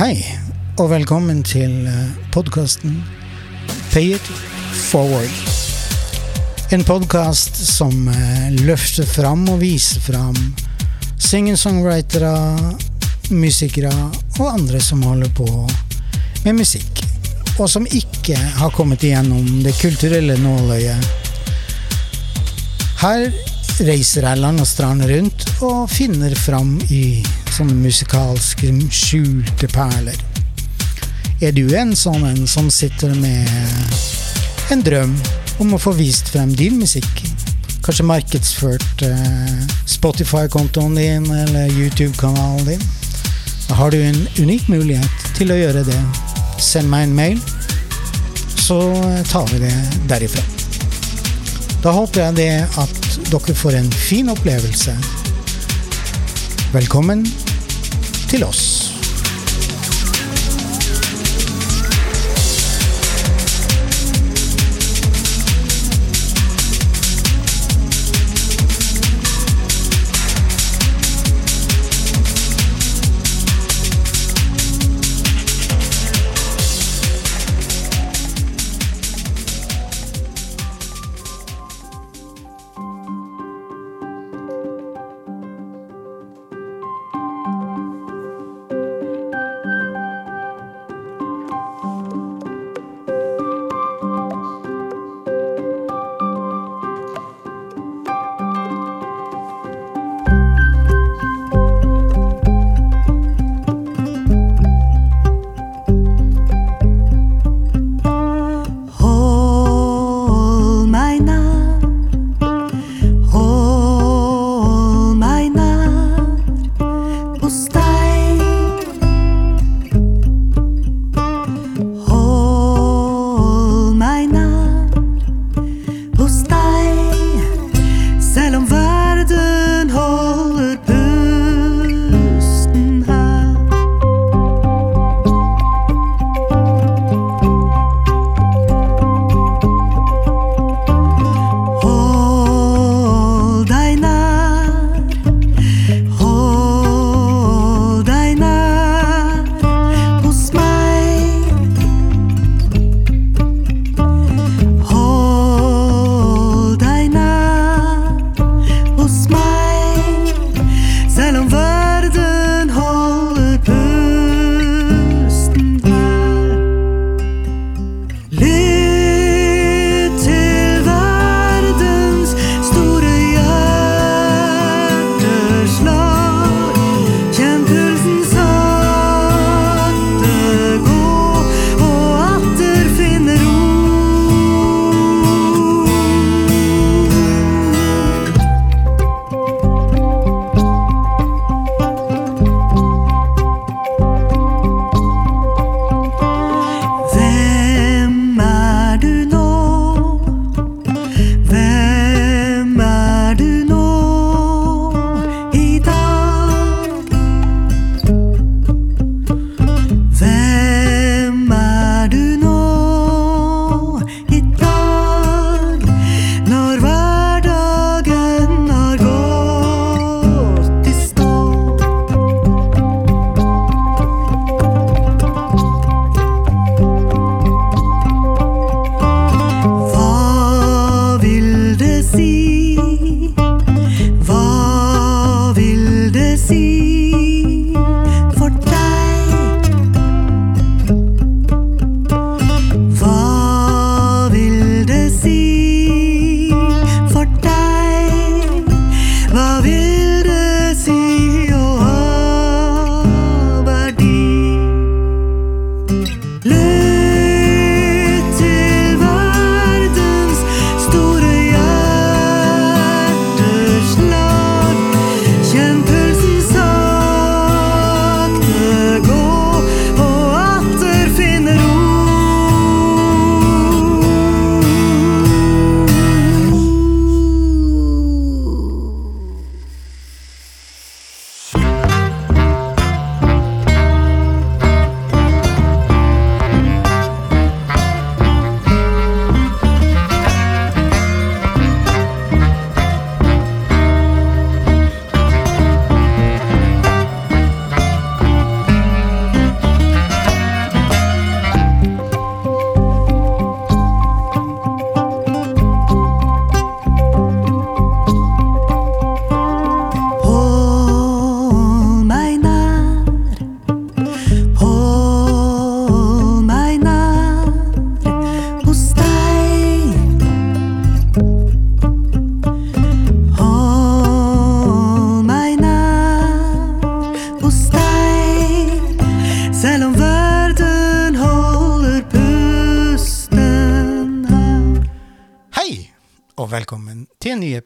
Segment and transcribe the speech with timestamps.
[0.00, 0.22] Hei,
[0.80, 1.82] og velkommen til
[2.32, 2.94] podkasten
[3.90, 4.30] Pay it
[4.88, 5.34] forward.
[6.72, 10.38] En podkast som eh, løfter fram og viser fram
[11.20, 12.32] singer-songwritere,
[13.28, 13.92] musikere
[14.38, 15.50] og andre som holder på
[16.46, 17.04] med musikk,
[17.58, 21.12] og som ikke har kommet igjennom det kulturelle nåløyet.
[23.04, 23.28] Her
[23.84, 27.20] reiser jeg land og strand rundt og finner fram i
[27.54, 30.18] sånne musikalske skjulte perler.
[31.40, 33.48] Er du en sånn en som sitter med
[34.74, 35.14] en drøm
[35.62, 37.24] om å få vist frem din musikk?
[37.84, 42.86] Kanskje markedsført eh, Spotify-kontoen din eller YouTube-kanalen din?
[43.68, 46.00] Da har du en unik mulighet til å gjøre det.
[46.60, 47.44] Send meg en mail,
[48.60, 48.80] så
[49.30, 49.76] tar vi det
[50.10, 50.59] derifra.
[51.80, 54.92] Da håper jeg det at dere får en fin opplevelse.
[56.74, 57.24] Velkommen
[58.28, 58.89] til oss.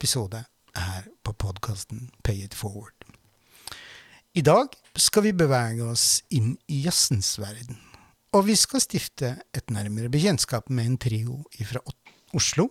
[0.04, 0.44] Episode
[0.76, 2.92] her på podkasten Pay it forward.
[4.36, 7.78] I dag skal vi bevege oss inn i jazzens verden,
[8.36, 11.38] og vi skal stifte et nærmere bekjentskap med en trio
[11.70, 11.80] fra
[12.36, 12.66] Oslo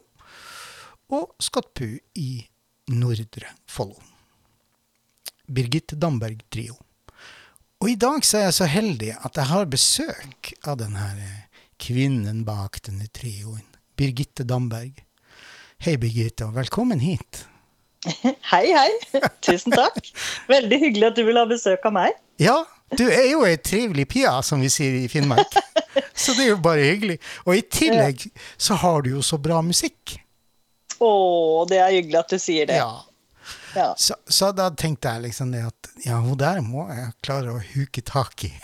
[1.09, 1.88] og Skottpu
[2.21, 2.44] i
[2.94, 3.97] Nordre Follo.
[5.50, 6.77] Birgit Damberg Trio.
[7.81, 11.09] Og i dag så er jeg så heldig at jeg har besøk av denne
[11.81, 13.65] kvinnen bak denne trioen,
[13.97, 15.01] Birgitte Damberg.
[15.83, 17.41] Hei, Birgitte, og velkommen hit.
[18.53, 19.19] Hei, hei.
[19.44, 19.97] Tusen takk.
[20.47, 22.15] Veldig hyggelig at du vil ha besøk av meg.
[22.39, 22.62] Ja,
[22.95, 25.57] du er jo ei trivelig pia, som vi sier i Finnmark.
[26.24, 27.19] Så det er jo bare hyggelig.
[27.44, 28.24] Og i tillegg
[28.56, 30.15] så har du jo så bra musikk.
[31.03, 31.12] Å,
[31.68, 32.80] det er hyggelig at du sier det.
[32.80, 33.03] Ja.
[33.75, 33.91] Ja.
[34.00, 37.63] Så, så da tenkte jeg liksom det at ja, hun der må jeg klare å
[37.74, 38.56] huke tak i.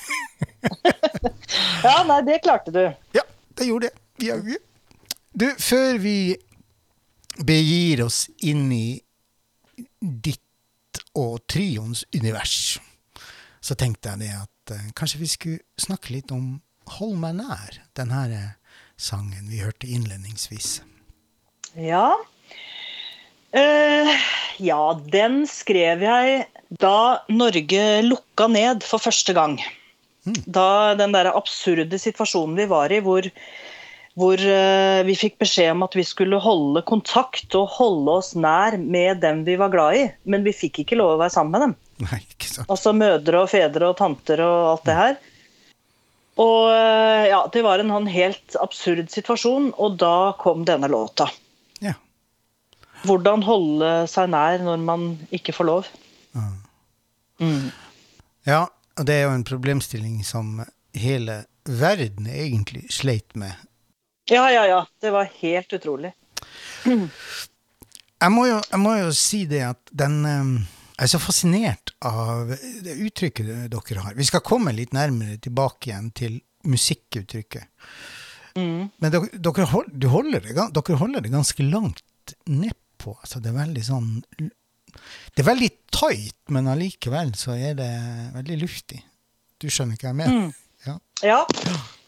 [1.84, 2.86] ja, nei, det klarte du.
[3.18, 3.28] Ja,
[3.60, 4.62] det gjorde jeg.
[5.36, 6.20] Du, før vi
[7.46, 9.00] begir oss inn i
[10.00, 12.80] ditt og trioens univers,
[13.62, 16.60] så tenkte jeg det at eh, kanskje vi skulle snakke litt om
[16.90, 20.80] Hold meg nær, den her eh, sangen vi hørte innledningsvis.
[21.78, 22.16] Ja.
[23.54, 24.10] Uh,
[24.58, 24.82] ja,
[25.14, 26.48] den skrev jeg
[26.82, 29.60] da Norge lukka ned for første gang.
[30.46, 33.30] Da den der absurde situasjonen vi var i, hvor,
[34.20, 38.76] hvor eh, vi fikk beskjed om at vi skulle holde kontakt og holde oss nær
[38.82, 41.64] med dem vi var glad i, men vi fikk ikke lov å være sammen med
[41.64, 41.76] dem.
[42.10, 42.70] Nei, ikke sant?
[42.72, 45.20] Altså mødre og fedre og tanter og alt det her.
[46.40, 51.30] Og eh, ja, det var en sånn helt absurd situasjon, og da kom denne låta.
[51.84, 51.96] Ja.
[53.08, 55.94] Hvordan holde seg nær når man ikke får lov.
[57.40, 57.72] Mm.
[58.44, 60.58] ja, og det er jo en problemstilling som
[60.92, 63.56] hele verden egentlig sleit med.
[64.30, 64.82] Ja, ja, ja.
[65.02, 66.12] Det var helt utrolig.
[66.86, 70.52] Jeg må jo, jeg må jo si det at den eh,
[71.00, 72.52] Jeg er så fascinert av
[72.84, 74.16] det uttrykket dere har.
[74.18, 77.70] Vi skal komme litt nærmere tilbake igjen til musikkuttrykket.
[78.60, 78.90] Mm.
[79.00, 83.16] Men dere, dere, du holder det, dere holder det ganske langt nedpå.
[83.22, 87.94] Altså det er veldig sånn Det er veldig tight, men allikevel så er det
[88.36, 89.00] veldig luftig.
[89.60, 90.52] Du skjønner hva jeg mener?
[90.84, 90.98] Ja.
[91.24, 91.40] Ja.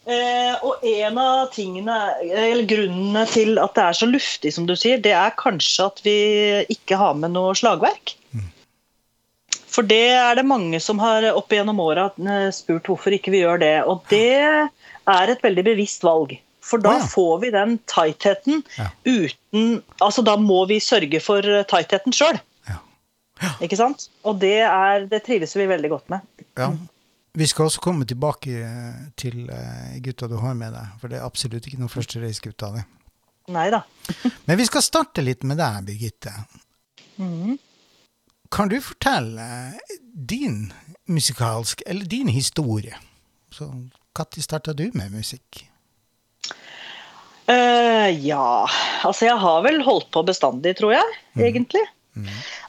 [0.10, 4.74] Eh, og en av tingene, eller grunnene til at det er så luftig, som du
[4.74, 6.18] sier, det er kanskje at vi
[6.74, 8.16] ikke har med noe slagverk.
[9.72, 13.44] For det er det mange som har opp igjennom åra eh, spurt hvorfor ikke vi
[13.46, 13.76] gjør det.
[13.88, 16.36] Og det er et veldig bevisst valg.
[16.62, 17.08] For da oh, ja.
[17.10, 18.92] får vi den tightheten Ja.
[19.08, 22.42] uten Altså da må vi sørge for eh, tightheten sjøl.
[22.68, 22.82] Ja.
[23.64, 24.10] Ikke sant?
[24.28, 26.28] Og det, er, det trives vi veldig godt med.
[26.60, 26.74] Ja.
[27.34, 31.20] Vi skal også komme tilbake eh, til eh, gutta du har med deg, for det
[31.20, 32.86] er absolutt ikke noe første reisgutt av det.
[33.52, 33.84] Neida.
[34.48, 36.34] Men vi skal starte litt med deg, Birgitte.
[37.22, 37.56] Mm.
[38.52, 39.48] Kan du fortelle
[40.12, 40.74] din
[41.08, 42.98] musikalsk, eller din historie?
[43.52, 45.66] Så Når starta du med musikk?
[47.48, 48.68] Uh, ja
[49.04, 51.84] Altså, jeg har vel holdt på bestandig, tror jeg, egentlig.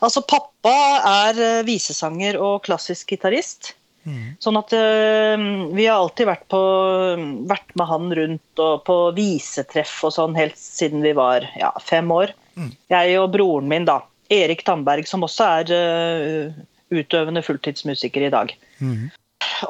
[0.03, 0.75] Altså, pappa
[1.27, 3.75] er eh, visesanger og klassisk gitarist.
[4.43, 5.45] Sånn at eh,
[5.77, 6.63] vi har alltid vært, på,
[7.51, 12.11] vært med han rundt og på visetreff og sånn helt siden vi var ja, fem
[12.11, 12.35] år.
[12.93, 14.01] Jeg og broren min, da.
[14.33, 18.55] Erik Tandberg, som også er eh, utøvende fulltidsmusiker i dag.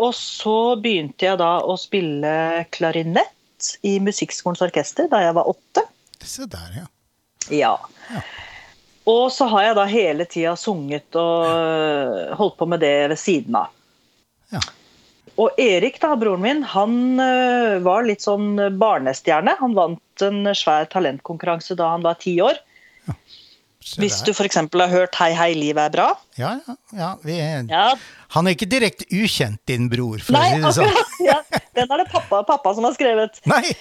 [0.00, 5.84] Og så begynte jeg da å spille klarinett i Musikkskolens orkester da jeg var åtte.
[6.22, 6.86] Se der, ja.
[7.50, 7.74] Ja.
[8.12, 8.22] Ja.
[9.10, 13.18] Og så har jeg da hele tida sunget og øh, holdt på med det ved
[13.18, 13.72] siden av.
[14.52, 14.62] Ja.
[15.40, 19.56] Og Erik, da, broren min, han øh, var litt sånn barnestjerne.
[19.62, 22.60] Han vant en svær talentkonkurranse da han var ti år.
[23.08, 23.16] Ja.
[23.98, 24.56] Hvis du f.eks.
[24.56, 26.10] har hørt 'Hei, hei, livet er bra'.
[26.38, 26.52] Ja,
[26.94, 27.94] ja, er, Ja,
[28.36, 30.92] Han er ikke direkte ukjent, din bror, for Nei, å si det sånn.
[30.92, 31.18] akkurat.
[31.26, 33.40] Ja, den er det pappa, pappa som har skrevet.
[33.50, 33.74] Nei!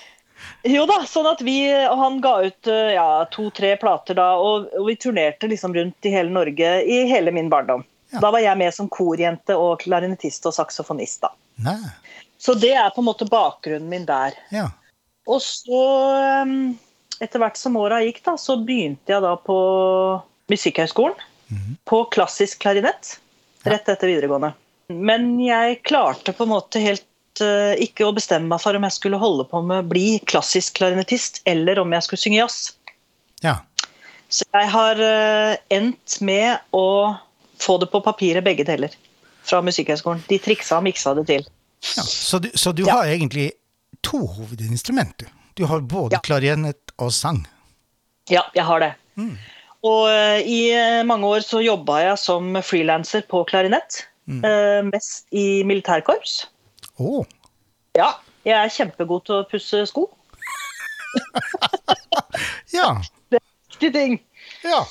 [0.65, 4.71] Jo da, sånn at vi Og han ga ut eh, ja, to-tre plater da, og,
[4.77, 7.85] og vi turnerte liksom rundt i hele Norge i hele min barndom.
[8.11, 8.19] Ja.
[8.23, 11.31] Da var jeg med som korjente og klarinettist og saksofonist, da.
[11.63, 11.79] Nei.
[12.41, 14.35] Så det er på en måte bakgrunnen min der.
[14.51, 14.69] Ja.
[15.29, 15.81] Og så,
[16.17, 16.53] eh,
[17.21, 19.57] etter hvert som åra gikk, da, så begynte jeg da på
[20.51, 21.27] Musikkhøgskolen.
[21.85, 23.17] På klassisk klarinett.
[23.67, 24.53] Rett etter videregående.
[24.87, 28.95] Men jeg klarte på en måte helt eh, ikke å bestemme meg for om jeg
[28.95, 32.61] skulle holde på med å bli klassisk klarinettist, eller om jeg skulle synge jazz.
[33.45, 33.59] ja.
[34.31, 37.11] Så jeg har eh, endt med å
[37.61, 38.89] få det på papiret begge deler.
[39.47, 40.23] Fra Musikkhøgskolen.
[40.29, 41.45] De triksa og miksa det til.
[41.97, 42.03] ja.
[42.03, 42.91] Så du, så du Ja.
[42.99, 43.51] har egentlig
[44.03, 45.27] to hovedinstrumenter?
[45.57, 45.65] du.
[45.65, 46.19] Har både Ja.
[46.19, 47.45] klarinett og sang.
[48.29, 48.93] Ja, jeg har det.
[49.83, 54.05] Og eh, i eh, mange år så jobba jeg som frilanser på klarinett.
[54.29, 56.45] eh, Mest i militærkorps.
[56.99, 57.25] Oh.
[57.97, 58.13] Ja,
[58.45, 60.07] jeg er kjempegod til å pusse sko.
[62.73, 63.01] ja.
[63.29, 64.19] Det er en Viktig ting.
[64.63, 64.83] Ja.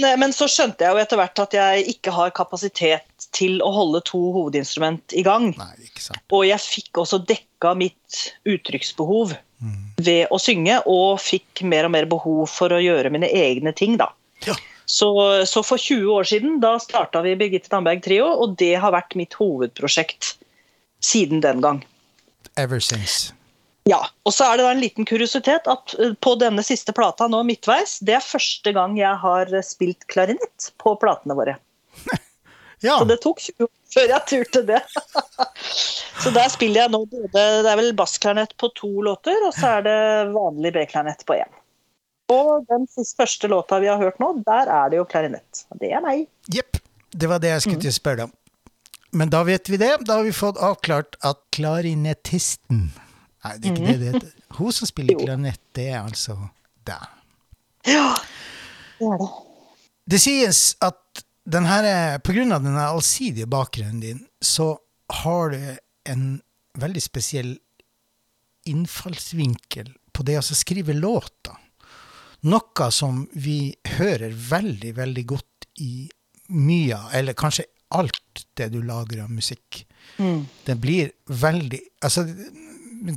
[0.00, 4.00] Men så skjønte jeg jo etter hvert at jeg ikke har kapasitet til å holde
[4.08, 5.50] to hovedinstrument i gang.
[5.58, 6.22] Nei, ikke sant.
[6.32, 9.34] Og jeg fikk også dekka mitt uttrykksbehov
[10.02, 13.98] ved å synge, og fikk mer og mer behov for å gjøre mine egne ting,
[14.00, 14.08] da.
[14.46, 14.56] Ja.
[14.90, 15.08] Så,
[15.46, 19.14] så for 20 år siden da starta vi Birgitte Damberg Trio, og det har vært
[19.18, 20.34] mitt hovedprosjekt
[21.02, 21.84] siden den gang.
[22.58, 23.30] Ever since.
[23.88, 27.26] Ja, og så er det da en liten kuriositet at eh, på denne siste plata
[27.30, 31.58] nå midtveis, det er første gang jeg har eh, spilt klarinett på platene våre.
[32.82, 32.96] Ja.
[32.98, 34.78] Så det tok 20 år før jeg turte det.
[36.24, 39.76] så der spiller jeg nå både Det er vel bassklarinett på to låter, og så
[39.76, 39.94] er det
[40.34, 41.60] vanlig B-klarinett på én.
[42.34, 45.62] Og den siste første låta vi har hørt nå, der er det jo klarinett.
[45.70, 46.26] Og det er meg.
[46.50, 46.82] Jepp.
[47.14, 48.34] Det var det jeg skulle til å spørre om.
[49.14, 49.92] Men da vet vi det.
[50.08, 52.88] Da har vi fått avklart at klarinettisten
[53.42, 54.32] Nei, det er ikke det det heter.
[54.58, 56.36] Hun som spiller klarinett, det er altså
[56.86, 57.08] deg.
[57.90, 58.12] Ja,
[59.00, 59.30] det er det.
[60.12, 61.22] Det sies at
[61.52, 64.76] den her, på grunn av den allsidige bakgrunnen din, så
[65.22, 65.58] har du
[66.10, 66.26] en
[66.78, 67.52] veldig spesiell
[68.68, 71.58] innfallsvinkel på det å skrive låter.
[72.46, 76.08] Noe som vi hører veldig, veldig godt i
[76.52, 79.84] mye eller kanskje alt det du lager av musikk.
[80.18, 80.44] Mm.
[80.66, 82.24] Det blir veldig Altså,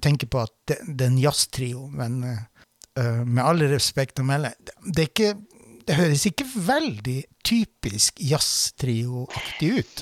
[0.01, 4.55] tenker på at det, det er en jazztrio, men uh, med all respekt å melde,
[4.85, 5.35] det ikke
[5.85, 9.99] Det høres ikke veldig typisk jazztrio-aktig ut.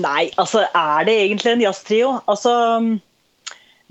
[0.00, 2.14] Nei, altså er det egentlig en jazztrio?
[2.24, 2.54] Altså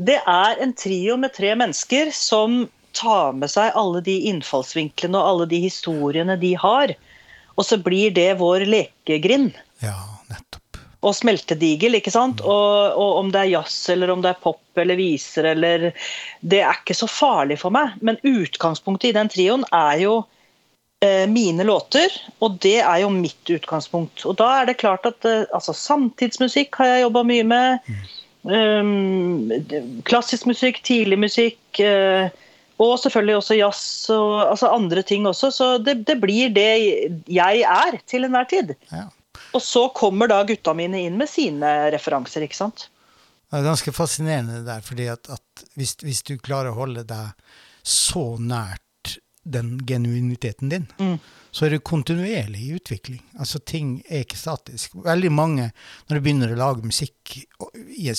[0.02, 2.64] Det er en trio med tre mennesker som
[2.98, 6.96] tar med seg alle de innfallsvinklene og alle de historiene de har.
[7.60, 10.19] Og så blir det vår lekegrind Ja.
[11.00, 12.42] Og smeltedigel, ikke sant?
[12.44, 15.90] Og, og om det er jazz eller om det er pop eller viser eller
[16.40, 20.18] Det er ikke så farlig for meg, men utgangspunktet i den trioen er jo
[21.06, 22.12] eh, mine låter,
[22.44, 24.26] og det er jo mitt utgangspunkt.
[24.28, 27.96] Og da er det klart at eh, altså, samtidsmusikk har jeg jobba mye med.
[28.50, 29.52] Um,
[30.08, 31.62] klassisk musikk, tidlig musikk.
[31.80, 32.28] eh,
[32.80, 35.52] og selvfølgelig også jazz og altså andre ting også.
[35.52, 36.70] Så det, det blir det
[37.28, 38.72] jeg er til enhver tid.
[38.92, 39.10] Ja.
[39.56, 42.90] Og så kommer da gutta mine inn med sine referanser, ikke sant.
[43.50, 47.08] Det er ganske fascinerende det der, fordi at, at hvis, hvis du klarer å holde
[47.10, 47.34] deg
[47.82, 48.84] så nært
[49.50, 50.86] den genuiniteten din,
[51.52, 53.22] så er du kontinuerlig i utvikling.
[53.40, 54.94] Altså ting er ikke statisk.
[55.06, 55.72] Veldig mange,
[56.06, 57.40] når du begynner å lage musikk,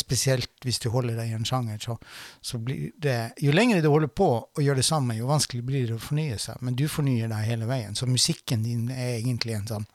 [0.00, 1.94] spesielt hvis du holder deg i en sjanger, så,
[2.42, 5.86] så blir det Jo lenger du holder på å gjøre det samme, jo vanskelig blir
[5.86, 6.58] det å fornye seg.
[6.66, 7.94] Men du fornyer deg hele veien.
[7.94, 9.88] Så musikken din er egentlig en sånn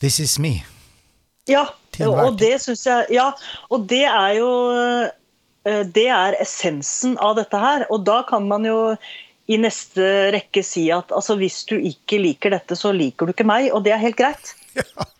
[0.00, 0.60] This is me.
[1.48, 1.68] Ja,
[2.04, 3.30] og det syns jeg Ja,
[3.70, 7.86] og det er jo eh, Det er essensen av dette her.
[7.90, 8.96] Og da kan man jo
[9.46, 13.46] i neste rekke si at altså, hvis du ikke liker dette, så liker du ikke
[13.46, 14.54] meg, og det er helt greit.
[14.74, 15.06] Ja.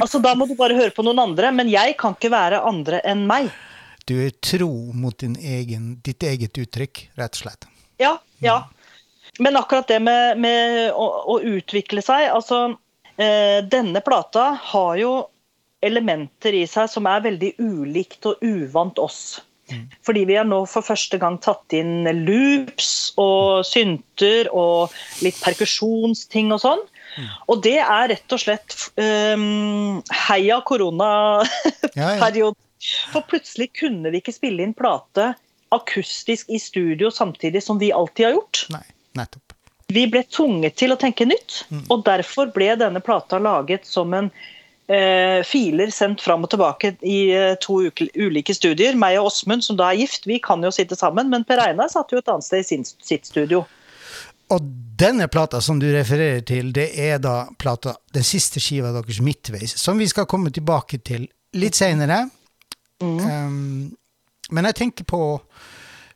[0.00, 3.02] Altså, Da må du bare høre på noen andre, men jeg kan ikke være andre
[3.04, 3.50] enn meg.
[4.08, 7.66] Du er tro mot din egen, ditt eget uttrykk, rett og slett.
[8.00, 8.62] Ja, ja.
[9.42, 12.78] Men akkurat det med, med å, å utvikle seg Altså,
[13.16, 15.12] denne plata har jo
[15.84, 19.38] elementer i seg som er veldig ulikt og uvant oss.
[20.06, 24.94] Fordi vi har nå for første gang tatt inn loops og synter og
[25.24, 26.84] litt perkusjonsting og sånn.
[27.50, 31.96] Og det er rett og slett um, heia koronaperiode.
[31.96, 32.52] Ja, ja.
[33.10, 35.32] For plutselig kunne vi ikke spille inn plate
[35.74, 38.66] akustisk i studio samtidig som vi alltid har gjort.
[38.74, 38.84] Nei,
[39.18, 39.45] nettopp.
[39.92, 41.62] Vi ble tvunget til å tenke nytt,
[41.92, 44.30] og derfor ble denne plata laget som en
[44.90, 47.78] eh, filer sendt fram og tilbake i eh, to
[48.18, 48.98] ulike studier.
[48.98, 51.92] Meg og Åsmund, som da er gift, vi kan jo sitte sammen, men Per Einar
[51.92, 53.62] satt jo et annet sted i sin, sitt studio.
[54.50, 54.66] Og
[54.98, 59.74] denne plata som du refererer til, det er da plata, den siste skiva deres midtveis,
[59.78, 61.26] som vi skal komme tilbake til
[61.58, 62.24] litt seinere.
[63.02, 63.90] Um,
[64.50, 65.18] men jeg tenker på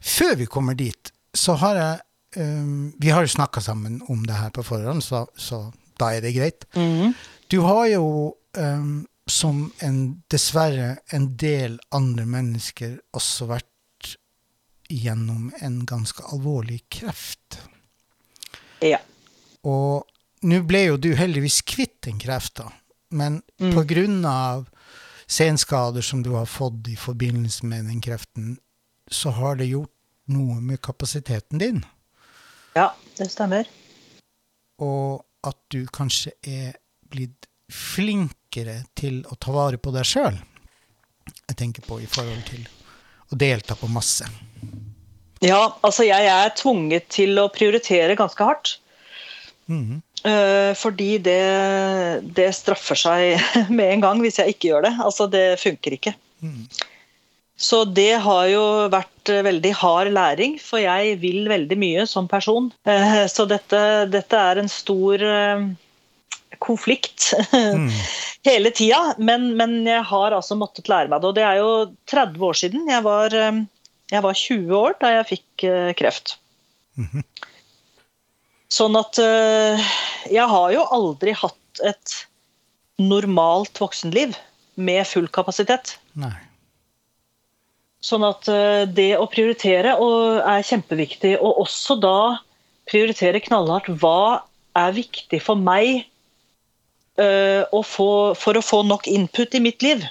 [0.01, 1.99] Før vi kommer dit, så har jeg
[2.37, 6.25] um, Vi har jo snakka sammen om det her på forhånd, så, så da er
[6.25, 6.67] det greit.
[7.51, 14.15] Du har jo, um, som en, dessverre en del andre mennesker, også vært
[14.91, 17.61] gjennom en ganske alvorlig kreft.
[18.83, 18.99] Ja.
[19.63, 20.07] Og
[20.47, 22.71] nå ble jo du heldigvis kvitt den krefta,
[23.11, 24.69] men på grunn av
[25.31, 28.57] senskader som du har fått i forbindelse med den kreften,
[29.11, 29.93] så har det gjort
[30.31, 31.83] noe med kapasiteten din.
[32.77, 33.69] Ja, det stemmer.
[34.81, 36.75] og at du kanskje er
[37.11, 40.37] blitt flinkere til å ta vare på deg sjøl.
[41.49, 42.67] Jeg tenker på i forhold til
[43.31, 44.27] å delta på masse.
[45.41, 48.77] Ja, altså jeg er tvunget til å prioritere ganske hardt.
[49.71, 50.03] Mhm.
[50.21, 51.41] Eh, fordi det,
[52.37, 53.41] det straffer seg
[53.77, 54.95] med en gang hvis jeg ikke gjør det.
[55.01, 56.15] Altså, det funker ikke.
[56.45, 56.67] Mhm.
[57.61, 58.63] Så det har jo
[58.93, 62.71] vært eh, veldig hard læring, for jeg vil veldig mye som person.
[62.89, 65.67] Eh, Så dette, dette er en stor eh,
[66.61, 67.91] konflikt Mm.
[68.49, 69.15] hele tida.
[69.21, 71.29] Men, men jeg har altså måttet lære meg det.
[71.29, 71.71] Og det er jo
[72.09, 72.89] 30 år siden.
[72.89, 75.67] Jeg var, jeg var 20 år da jeg fikk
[76.01, 76.39] kreft.
[76.97, 77.23] Mhm.
[78.71, 82.17] Sånn at jeg har jo aldri hatt et
[83.03, 84.37] normalt voksenliv
[84.81, 85.97] med full kapasitet.
[86.19, 86.35] Nei.
[88.01, 92.21] Sånn at eh, det å prioritere er kjempeviktig, og også da
[92.91, 94.47] prioritere knallhardt hva
[94.79, 96.07] er viktig for meg
[97.21, 100.07] eh, å få, for å få nok input i mitt liv.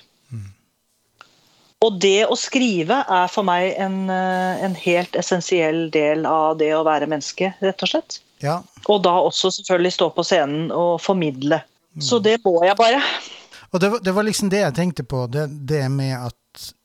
[1.80, 6.74] Og det å skrive er for meg en, eh, en helt essensiell del av det
[6.76, 8.20] å være menneske, rett og slett.
[8.44, 11.62] Ja, Og da også selvfølgelig stå på scenen og formidle.
[12.00, 13.02] Så det må jeg bare.
[13.74, 16.36] Og det var, det var liksom det jeg tenkte på, det, det med at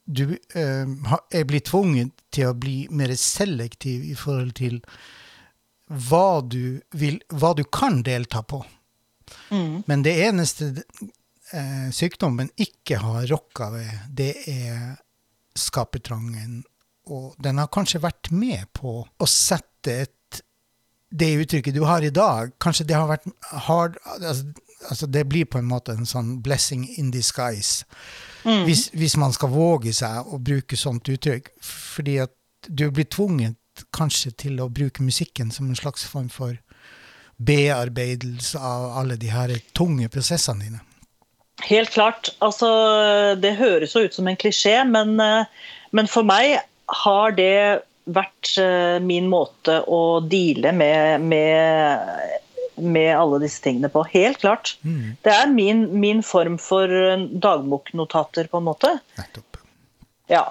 [0.05, 0.87] du eh,
[1.33, 4.81] er blitt tvunget til å bli mer selektiv i forhold til
[6.09, 8.63] hva du, vil, hva du kan delta på.
[9.89, 10.71] Men det eneste
[11.53, 14.95] eh, sykdommen ikke har rokka ved, det er
[15.57, 16.63] skapertrangen.
[17.13, 20.43] Og den har kanskje vært med på å sette et
[21.15, 23.29] det uttrykket du har i dag, kanskje det har vært
[23.69, 24.49] hard altså,
[24.91, 27.85] altså Det blir på en måte en sånn blessing in disguise.
[28.45, 31.49] Hvis, hvis man skal våge seg å bruke sånt uttrykk.
[31.65, 32.35] Fordi at
[32.69, 33.57] du blir tvunget
[33.97, 36.59] kanskje til å bruke musikken som en slags form for
[37.37, 40.83] bearbeidelse av alle de her tunge prosessene dine.
[41.65, 42.31] Helt klart.
[42.45, 42.69] Altså,
[43.41, 45.47] det høres jo ut som en klisjé, men, eh,
[45.93, 46.59] men for meg
[47.05, 52.41] har det vært eh, min måte å deale med, med,
[52.77, 54.05] med alle disse tingene på.
[54.13, 54.75] Helt klart.
[55.25, 58.93] Det er min, min form for eh, dagboknotater, på en måte.
[59.19, 59.61] Nettopp.
[60.31, 60.45] Ja.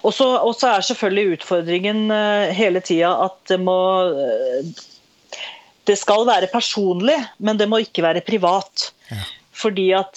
[0.00, 3.80] Så og så er selvfølgelig utfordringen eh, hele tida at det må
[4.14, 4.70] eh,
[5.88, 8.90] Det skal være personlig, men det må ikke være privat.
[9.10, 9.22] Ja.
[9.60, 10.16] Fordi at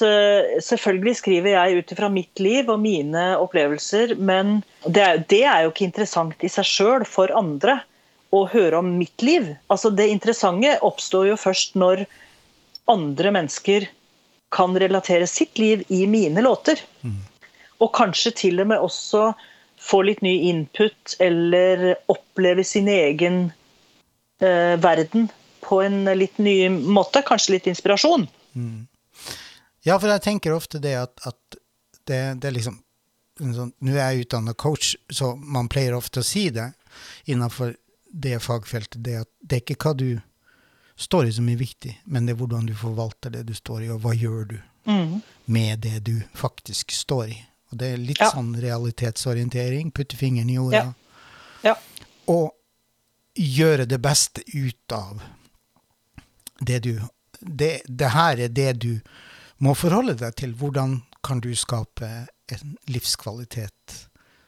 [0.63, 5.65] selvfølgelig skriver jeg ut ifra mitt liv og mine opplevelser, men det er, det er
[5.65, 7.81] jo ikke interessant i seg sjøl for andre
[8.33, 9.51] å høre om mitt liv.
[9.71, 12.05] Altså Det interessante oppstår jo først når
[12.89, 13.87] andre mennesker
[14.53, 16.81] kan relatere sitt liv i mine låter.
[17.81, 19.31] Og kanskje til og med også
[19.83, 23.51] få litt ny input eller oppleve sin egen
[24.39, 25.27] eh, verden
[25.63, 27.23] på en litt ny måte.
[27.25, 28.27] Kanskje litt inspirasjon.
[29.83, 31.59] Ja, for jeg tenker ofte det at, at
[32.07, 32.79] det, det er liksom
[33.39, 36.69] sånn, Nå er jeg utdanna coach, så man pleier ofte å si det
[37.25, 37.73] innenfor
[38.13, 40.21] det fagfeltet, det at det er ikke hva du
[41.01, 43.89] står i som er viktig, men det er hvordan du forvalter det du står i,
[43.89, 44.57] og hva gjør du
[45.49, 47.37] med det du faktisk står i.
[47.71, 48.29] Og det er litt Ja.
[48.29, 50.93] sånn realitetsorientering, putte fingeren i jorda,
[51.63, 51.75] Ja.
[52.27, 52.51] og
[53.35, 55.23] gjøre det beste ut av
[56.61, 56.99] det du
[57.41, 59.01] det, det her er det du
[59.59, 60.53] må forholde deg til.
[60.53, 64.07] Hvordan kan du skape en livskvalitet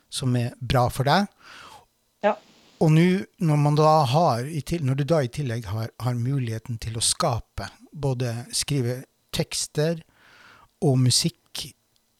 [0.09, 1.27] som er bra for deg?
[2.85, 2.87] Ja.
[2.87, 3.05] Og nå,
[3.41, 9.01] når, når du da i tillegg har, har muligheten til å skape, både skrive
[9.33, 10.03] tekster
[10.85, 11.65] og musikk,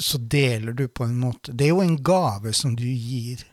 [0.02, 3.46] så deler du på en måte Det er jo en gave som du gir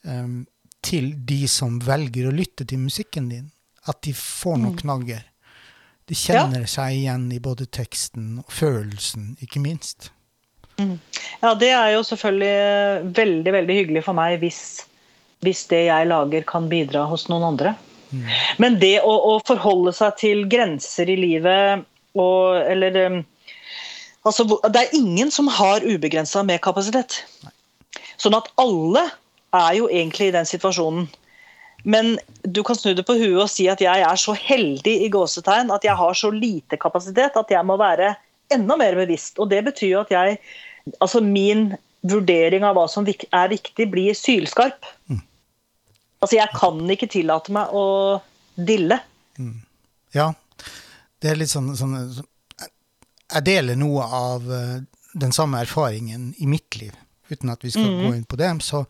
[0.00, 0.46] um,
[0.80, 3.50] til de som velger å lytte til musikken din.
[3.88, 5.26] At de får noen knagger.
[6.08, 10.10] De kjenner seg igjen i både teksten og følelsen, ikke minst.
[10.78, 14.86] Ja, det er jo selvfølgelig veldig, veldig hyggelig for meg hvis,
[15.44, 17.74] hvis det jeg lager kan bidra hos noen andre.
[18.56, 21.84] Men det å, å forholde seg til grenser i livet
[22.18, 23.18] og Eller um,
[24.24, 27.20] altså, Det er ingen som har ubegrensa med kapasitet.
[28.18, 29.04] Sånn at alle
[29.54, 31.06] er jo egentlig i den situasjonen.
[31.84, 35.10] Men du kan snu det på huet og si at jeg er så heldig i
[35.12, 38.14] gåsetegn at jeg har så lite kapasitet at jeg må være
[38.52, 39.38] enda mer bevisst.
[39.38, 40.40] Og det betyr jo at jeg
[41.04, 41.74] Altså min
[42.06, 44.86] vurdering av hva som er viktig, blir sylskarp.
[46.18, 47.84] Altså jeg kan ikke tillate meg å
[48.58, 49.00] dille.
[50.14, 50.32] Ja,
[51.22, 51.94] det er litt sånn, sånn
[53.28, 54.78] Jeg deler noe av eh,
[55.18, 56.94] den samme erfaringen i mitt liv,
[57.28, 58.48] uten at vi skal gå inn på det.
[58.64, 58.84] Så,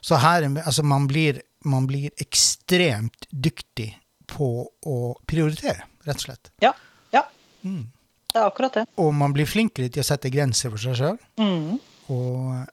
[0.00, 3.90] så her, er- altså man blir, man blir ekstremt dyktig
[4.26, 4.48] på
[4.88, 6.50] å prioritere, rett og slett.
[6.64, 6.72] Ja.
[7.12, 7.26] ja.
[7.62, 7.84] Mm.
[8.32, 8.86] Det er akkurat det.
[8.98, 11.18] Og man blir flinkere til å sette grenser for seg sjøl.
[11.38, 11.76] Mm.
[12.12, 12.66] Og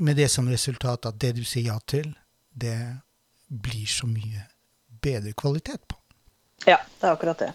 [0.00, 2.12] med det som resultat at det du sier ja til,
[2.50, 2.78] det
[3.48, 4.46] blir så mye
[5.02, 5.96] bedre kvalitet på.
[6.66, 7.52] Ja, det er akkurat det.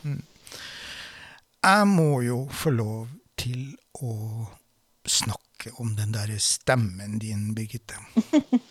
[1.65, 3.07] Jeg må jo få lov
[3.38, 4.13] til å
[5.05, 7.97] snakke om den derre stemmen din, Birgitte.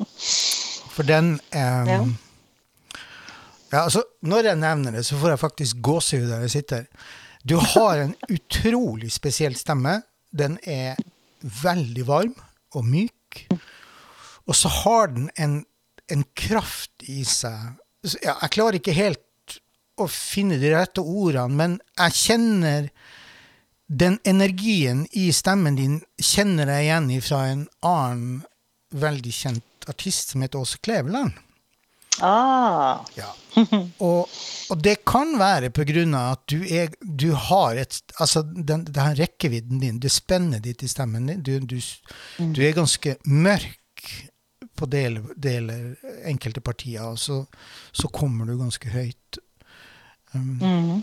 [0.94, 1.98] For den um, Ja.
[3.70, 6.84] ja, altså, Når jeg nevner det, så får jeg faktisk gåsehud der jeg sitter.
[7.42, 10.02] Du har en utrolig spesiell stemme.
[10.30, 10.94] Den er
[11.44, 12.34] veldig varm
[12.74, 13.44] og myk.
[14.48, 15.60] Og så har den en,
[16.12, 17.78] en kraft i seg
[18.20, 19.56] ja, Jeg klarer ikke helt
[20.00, 22.88] å finne de rette ordene, men jeg kjenner
[23.86, 28.42] den energien i stemmen din kjenner jeg igjen fra en annen
[28.94, 31.36] veldig kjent artist som heter Åse Kleveland.
[32.22, 33.02] Ah.
[33.14, 33.30] Ja.
[33.98, 34.28] Og,
[34.70, 39.80] og det kan være av at du, er, du har et Altså, den, den rekkevidden
[39.80, 41.78] din, det spennet ditt i stemmen din, du, du,
[42.38, 44.10] du er ganske mørk
[44.74, 45.94] på deler, deler
[46.26, 47.44] enkelte partier, og så,
[47.92, 49.38] så kommer du ganske høyt.
[50.34, 51.02] Um, mm.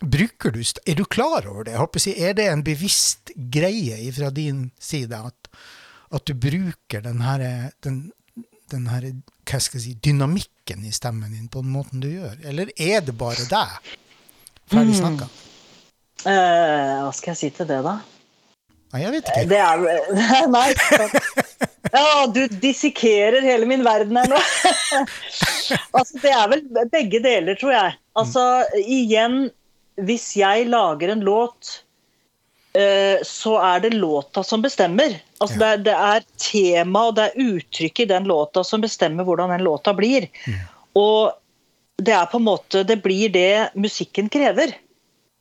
[0.00, 1.76] Bruker du Er du klar over det?
[2.00, 5.48] Si, er det en bevisst greie fra din side at,
[6.12, 8.10] at du bruker den herre den,
[8.72, 9.12] den her
[9.50, 12.38] hva skal jeg si, dynamikken i stemmen din på den måten du gjør?
[12.46, 13.92] Eller er det bare deg?
[14.70, 15.26] Ferdig snakka.
[16.28, 17.98] Eh, hva skal jeg si til det, da?
[18.90, 19.46] Nei, jeg vet ikke.
[19.50, 19.76] Det er
[20.56, 20.68] Nei.
[21.90, 24.38] Ja, du dissekerer hele min verden her nå.
[25.98, 27.96] altså, det er vel begge deler, tror jeg.
[28.20, 28.44] Altså,
[28.82, 29.48] igjen,
[30.06, 31.89] hvis jeg lager en låt, eh,
[33.26, 35.16] så er det låta som bestemmer.
[35.42, 35.58] Altså, Ja.
[35.58, 39.50] det, er, det er tema og det er uttrykket i den låta som bestemmer hvordan
[39.50, 40.28] den låta blir.
[40.94, 41.32] Og
[41.98, 44.76] det er på en måte Det blir det musikken krever.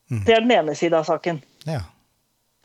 [0.10, 1.42] Det er den ene siden av saken.
[1.70, 1.84] Ja.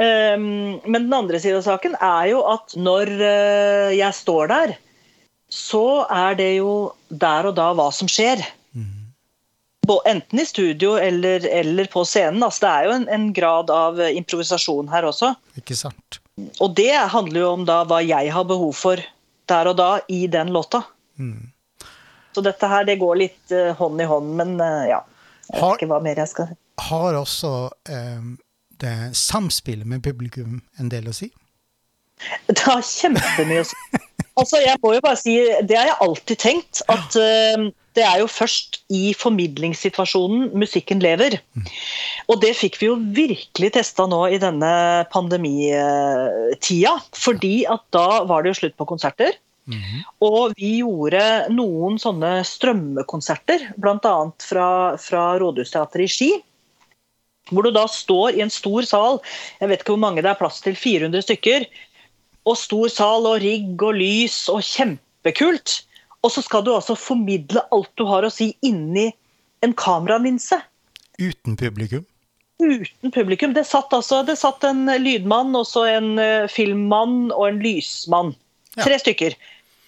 [0.00, 4.74] Um, men den andre siden av saken er jo at når uh, jeg står der,
[5.52, 8.42] så er det jo der og da hva som skjer.
[10.08, 12.42] Enten i studio eller, eller på scenen.
[12.42, 15.34] Altså, det er jo en, en grad av uh, improvisasjon her også.
[15.60, 16.20] Ikke sant?
[16.64, 19.02] Og det handler jo om da hva jeg har behov for
[19.50, 20.80] der og da i den låta.
[21.20, 21.50] Mm.
[22.34, 25.02] Så dette her det går litt uh, hånd i hånd, men uh, ja.
[25.50, 26.54] Jeg Har- vet ikke hva mer jeg skal.
[26.88, 27.52] Har også
[27.92, 28.32] um,
[28.82, 31.28] det samspillet med publikum en del å si?
[32.48, 33.78] Det har kjempemye å si.
[34.34, 35.34] Altså, jeg må jo bare si,
[35.68, 36.80] Det har jeg alltid tenkt.
[36.90, 41.38] At eh, det er jo først i formidlingssituasjonen musikken lever.
[42.26, 44.72] Og det fikk vi jo virkelig testa nå i denne
[45.14, 46.96] pandemitida.
[47.14, 49.36] Fordi at da var det jo slutt på konserter.
[50.24, 51.22] Og vi gjorde
[51.54, 54.16] noen sånne strømmekonserter, bl.a.
[54.42, 54.68] fra,
[55.00, 56.30] fra Rådhusteatret i Ski.
[57.52, 59.18] Hvor du da står i en stor sal,
[59.60, 61.66] jeg vet ikke hvor mange det er plass til, 400 stykker.
[62.44, 65.80] Og stor sal og rigg og lys og kjempekult.
[66.24, 69.10] Og så skal du altså formidle alt du har å si inni
[69.64, 70.56] en kameralinse.
[71.20, 72.04] Uten publikum?
[72.62, 73.52] Uten publikum.
[73.56, 78.32] Det satt, altså, det satt en lydmann, og så en eh, filmmann og en lysmann.
[78.76, 78.86] Ja.
[78.86, 79.36] Tre stykker.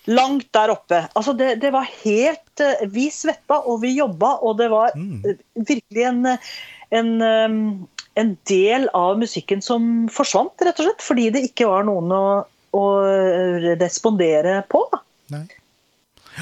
[0.06, 1.00] Langt der oppe.
[1.18, 5.22] Altså, det, det var helt eh, Vi svetta og vi jobba, og det var Mm.
[5.24, 6.20] eh, virkelig en,
[7.00, 7.10] en,
[8.14, 11.02] en del av musikken som forsvant, rett og slett.
[11.06, 12.24] Fordi det ikke var noen å,
[12.76, 12.84] å
[13.80, 14.84] respondere på.
[15.34, 15.46] Nei.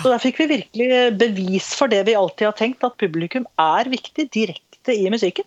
[0.02, 3.90] Så der fikk vi virkelig bevis for det vi alltid har tenkt, at publikum er
[3.92, 5.46] viktig direkte i musikken.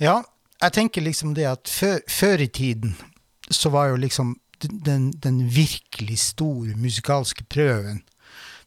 [0.00, 0.22] Ja,
[0.60, 2.96] jeg tenker liksom det at før, før i tiden
[3.50, 8.02] så var jo liksom den, den virkelig store musikalske prøven,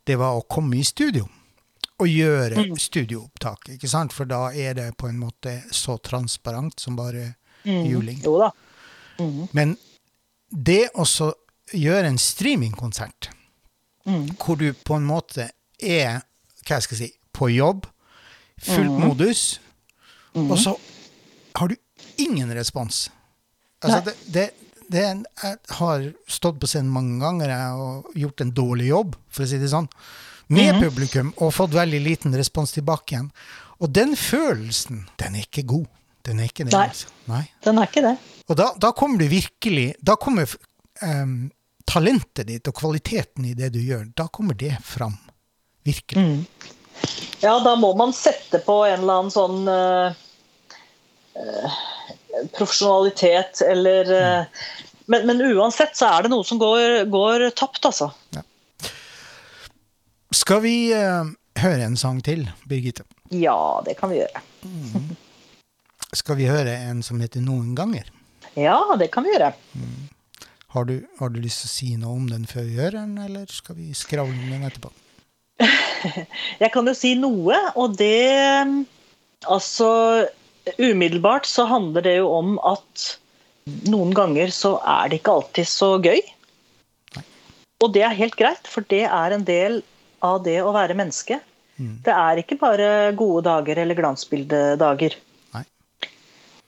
[0.04, 1.28] det var å komme i studio
[2.02, 4.14] og gjøre studioopptak, ikke sant?
[4.14, 8.20] For da er det på en måte så transparent som bare juling.
[8.26, 8.50] Jo da.
[9.56, 9.78] Men
[10.50, 11.06] det å
[11.74, 13.30] gjøre en streamingkonsert,
[14.06, 16.24] hvor du på en måte er,
[16.68, 17.88] hva skal jeg si, på jobb,
[18.64, 19.44] fullt modus,
[20.38, 20.76] og så
[21.58, 21.76] har du
[22.22, 23.08] ingen respons.
[23.84, 24.46] Altså, det, det,
[24.92, 29.46] det jeg har stått på scenen mange ganger jeg, og gjort en dårlig jobb, for
[29.46, 29.90] å si det sånn,
[30.54, 33.32] med publikum, og fått veldig liten respons tilbake igjen.
[33.84, 35.88] Og den følelsen, den er ikke god.
[36.24, 36.76] Den er ikke det.
[36.76, 36.86] Nei.
[36.88, 37.10] Altså.
[37.28, 37.42] Nei.
[37.66, 38.14] Den er ikke det.
[38.48, 40.52] Og da, da kommer du virkelig Da kommer
[41.04, 41.52] em,
[41.90, 45.16] talentet ditt og kvaliteten i det du gjør, da kommer det fram.
[45.84, 46.46] Virkelig.
[47.44, 50.14] Ja, da må man sette på en eller annen sånn uh,
[52.56, 54.62] profesjonalitet eller eh,
[55.06, 58.12] men, men uansett så er det noe som går, går tapt, altså.
[60.34, 61.28] Skal vi uh,
[61.60, 63.04] høre en sang til, Birgitte?
[63.34, 64.44] Ja, det kan vi gjøre.
[66.14, 68.08] Skal vi høre en som heter Noen ganger?
[68.56, 69.52] Ja, det kan vi gjøre.
[70.74, 73.18] Har du, har du lyst til å si noe om den før vi gjør den,
[73.22, 74.90] eller skal vi skravle om den etterpå?
[76.64, 78.88] Jeg kan jo si noe, og det
[79.44, 79.90] Altså,
[80.80, 83.10] umiddelbart så handler det jo om at
[83.92, 86.22] noen ganger så er det ikke alltid så gøy.
[87.84, 89.82] Og det er helt greit, for det er en del
[90.24, 91.42] av det å være menneske.
[91.76, 91.98] Mm.
[92.06, 92.88] Det er ikke bare
[93.20, 95.18] gode dager eller glansbildedager.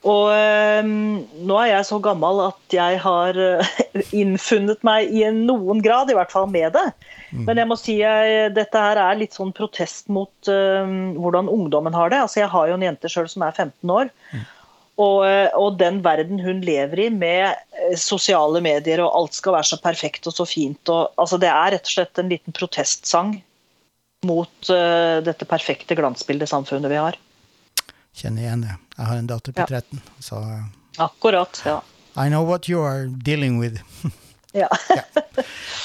[0.05, 3.77] Og eh, nå er jeg så gammel at jeg har eh,
[4.21, 6.89] innfunnet meg i en noen grad, i hvert fall med det.
[7.35, 11.97] Men jeg må si jeg, dette her er litt sånn protest mot eh, hvordan ungdommen
[11.97, 12.21] har det.
[12.27, 14.13] Altså Jeg har jo en jente sjøl som er 15 år.
[14.95, 19.57] Og, eh, og den verden hun lever i med eh, sosiale medier og alt skal
[19.57, 20.79] være så perfekt og så fint.
[20.87, 23.35] Og, altså Det er rett og slett en liten protestsang
[24.25, 27.19] mot eh, dette perfekte glansbildet samfunnet vi har.
[28.15, 28.75] Kjenner igjen det.
[28.97, 29.65] Jeg har en datter på Ja.
[29.67, 30.63] 13, så uh,
[30.97, 31.61] Akkurat.
[31.65, 31.81] Ja.
[32.15, 33.81] I know what you are dealing with.
[34.51, 34.67] ja.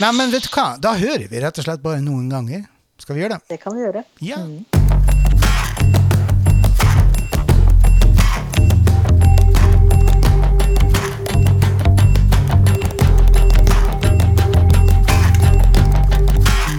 [0.01, 0.77] Nei, men vet du hva?
[0.79, 2.69] Da hører vi rett og slett bare noen ganger.
[3.03, 3.57] Skal vi gjøre det?
[3.57, 4.05] Det kan vi gjøre.
[4.23, 4.39] Ja.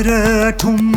[0.07, 0.96] திரட்டும்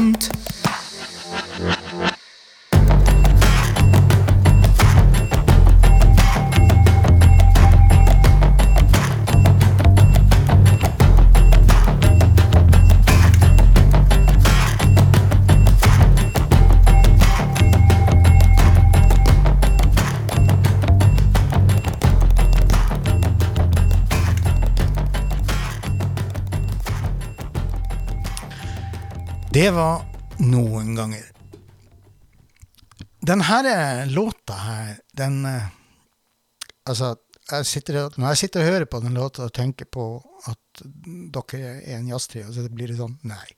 [29.61, 30.07] Det var
[30.41, 31.25] noen ganger.
[33.21, 35.67] Denne eh, låta her, den eh,
[36.89, 37.11] Altså,
[37.51, 40.07] jeg sitter, når jeg sitter og hører på den låta og tenker på
[40.49, 40.81] at
[41.37, 43.51] dere er en jazztrio, så blir det sånn Nei.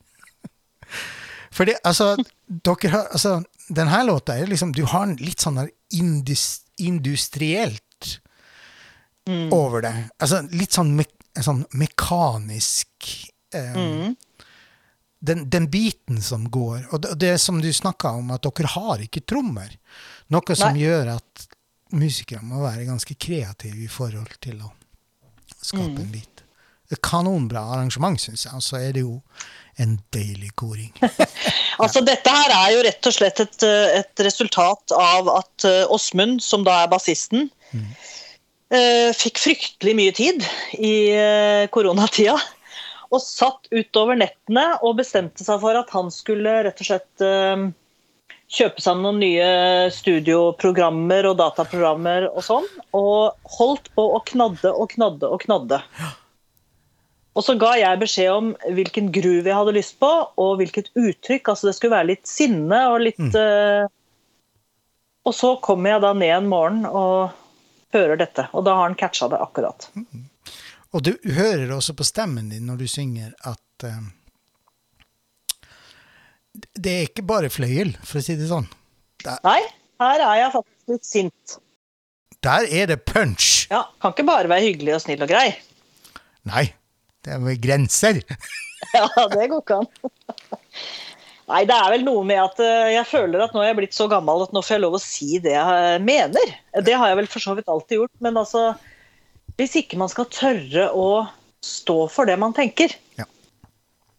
[1.57, 2.17] Fordi, altså,
[2.51, 3.37] dere har Altså,
[3.71, 8.17] denne låta er liksom Du har en litt sånn der indus, industrielt
[9.55, 9.95] over det.
[10.19, 11.07] Altså litt sånn, me
[11.38, 13.15] sånn mekanisk
[13.55, 14.11] eh,
[15.23, 16.89] den, den biten som går.
[16.91, 19.71] Og det, det som du snakka om, at dere har ikke trommer.
[20.35, 20.83] Noe som Nei.
[20.83, 21.47] gjør at
[21.95, 24.73] musikere må være ganske kreative i forhold til å
[25.63, 26.43] skape en bit.
[26.93, 28.57] Et kanonbra arrangement, syns jeg.
[28.59, 29.21] Og så er det jo
[29.83, 30.93] en deilig koring.
[31.81, 35.89] Altså, dette her er jo rett og slett et, eh, et resultat av at eh,
[35.91, 40.45] Åsmund, som da er bassisten, eh, fikk fryktelig mye tid
[40.77, 40.93] i
[41.73, 42.37] koronatida.
[43.12, 47.66] Og satt utover nettene og bestemte seg for at han skulle rett og slett eh,
[48.53, 49.51] kjøpe seg noen nye
[49.92, 52.68] studioprogrammer og dataprogrammer og sånn.
[52.96, 55.83] Og holdt på å knadde og knadde og knadde.
[57.33, 61.48] Og så ga jeg beskjed om hvilken groove jeg hadde lyst på, og hvilket uttrykk.
[61.48, 63.87] Altså det skulle være litt sinne og litt eh,
[65.29, 67.33] Og så kommer jeg da ned en morgen og
[67.92, 69.88] hører dette, og da har han catcha det akkurat.
[70.93, 74.03] Og du hører også på stemmen din når du synger at eh,
[76.77, 78.67] det er ikke bare fløyel, for å si det sånn.
[79.25, 79.61] Der, Nei,
[80.03, 81.55] her er jeg faktisk litt sint.
[82.45, 83.69] der er det punch!
[83.73, 85.47] Ja, Kan ikke bare være hyggelig og snill og grei.
[86.51, 86.67] Nei,
[87.25, 88.21] det er grenser.
[88.93, 89.85] Ja, det går ikke an.
[91.47, 93.95] Nei, det er vel noe med at eh, jeg føler at nå er jeg blitt
[93.95, 96.51] så gammel at nå får jeg lov å si det jeg mener.
[96.83, 98.65] Det har jeg vel for så vidt alltid gjort, men altså
[99.62, 101.09] Hvis ikke man skal tørre å
[101.62, 103.25] stå for det man tenker, Ja.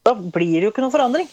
[0.08, 1.28] da blir det jo ikke noe forandring.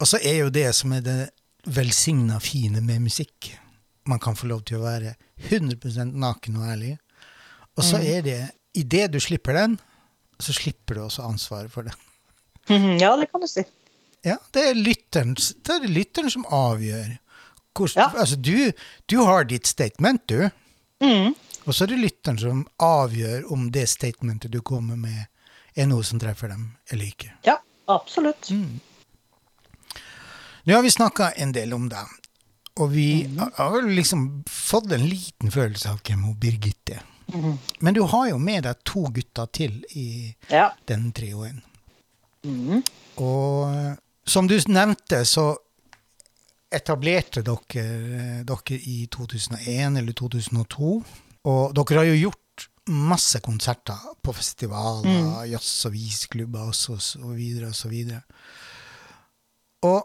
[0.00, 1.30] Og så er jo det som er det
[1.70, 3.52] velsigna fine med musikk.
[4.10, 5.14] Man kan få lov til å være
[5.48, 6.96] 100% naken og ærlig.
[7.78, 8.40] Og så er det
[8.74, 9.76] Idet du slipper den,
[10.42, 11.92] så slipper du også ansvaret for det.
[12.68, 13.62] Mhm, Ja, det kan du si.
[14.24, 17.12] Ja, det er lytteren, det er lytteren som avgjør.
[17.72, 18.18] Hvordan, Ja.
[18.18, 18.72] Altså, du,
[19.06, 20.50] du har ditt statement, du.
[21.00, 21.36] Mhm.
[21.64, 25.26] Og så er det lytteren som avgjør om det statementet du kommer med,
[25.74, 27.32] er noe som treffer dem eller ikke.
[27.46, 27.56] Ja,
[27.90, 28.50] absolutt.
[30.64, 32.12] Nå har vi snakka en del om deg,
[32.80, 33.06] og vi
[33.56, 37.10] har vel liksom fått en liten følelse av hvem hun Birgitte er.
[37.80, 40.70] Men du har jo med deg to gutter til i Ja.
[40.86, 41.62] den trioen.
[43.16, 43.94] Og eh,
[44.28, 45.54] som du nevnte, så
[46.74, 51.02] etablerte dere dere i 2001 eller 2002.
[51.50, 56.96] Og dere har jo gjort masse konserter på festivaler, jazz- og visklubber og så,
[57.32, 58.22] videre og så videre.
[59.84, 60.04] Og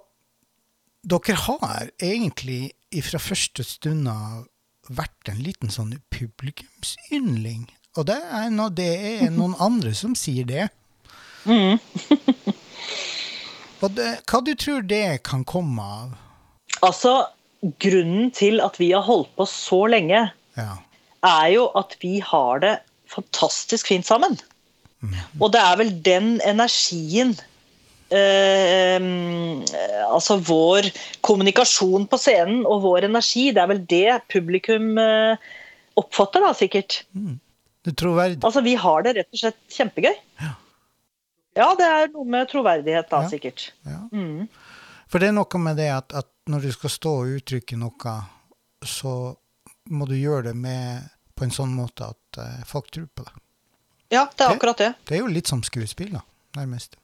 [1.04, 2.72] dere har egentlig
[3.06, 4.48] fra første stund av
[4.90, 7.68] vært en liten sånn publikumsyndling.
[8.00, 8.90] Og det er, no, det
[9.24, 10.68] er noen andre som sier det.
[13.80, 16.16] Og det, hva du tror det kan komme av?
[16.86, 17.14] Altså,
[17.82, 20.78] grunnen til at vi har holdt på så lenge, Ja.
[21.26, 22.76] Er jo at vi har det
[23.10, 24.38] fantastisk fint sammen.
[25.40, 27.32] Og det er vel den energien
[28.12, 29.00] eh,
[30.10, 30.90] Altså vår
[31.26, 35.38] kommunikasjon på scenen og vår energi, det er vel det publikum eh,
[36.00, 37.02] oppfatter, da, sikkert.
[37.86, 38.36] Det er.
[38.44, 40.16] Altså, vi har det rett og slett kjempegøy.
[41.58, 43.30] Ja, det er noe med troverdighet, da, Ja.
[43.32, 43.72] sikkert.
[43.88, 44.02] Ja.
[44.12, 44.48] Mm.
[45.10, 48.16] For det er noe med det at, at når du skal stå og uttrykke noe,
[48.86, 49.14] så
[49.90, 53.36] må du gjøre det med, på en sånn måte at uh, folk tror på deg.
[54.14, 54.94] Ja, det er Det- akkurat det.
[55.10, 56.24] Det er jo litt som skuespill, da,
[56.58, 56.96] nærmest.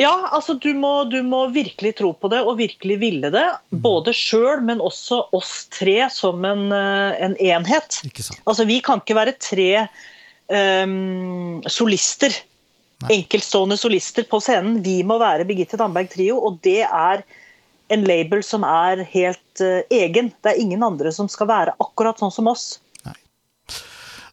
[0.00, 3.42] Ja, altså du må, du må virkelig tro på det og virkelig ville det.
[3.84, 7.98] Både sjøl, men også oss tre som en, eh, en enhet.
[8.48, 9.88] Altså Vi kan ikke være tre
[10.48, 12.32] um, solister.
[13.02, 13.18] Nei.
[13.20, 14.80] Enkeltstående solister på scenen.
[14.84, 17.22] Vi må være Birgitte Damberg Trio, og det er
[17.90, 20.32] en label som er helt uh, egen.
[20.42, 22.66] Det er ingen andre som skal være akkurat sånn som oss.
[23.06, 23.16] Nei.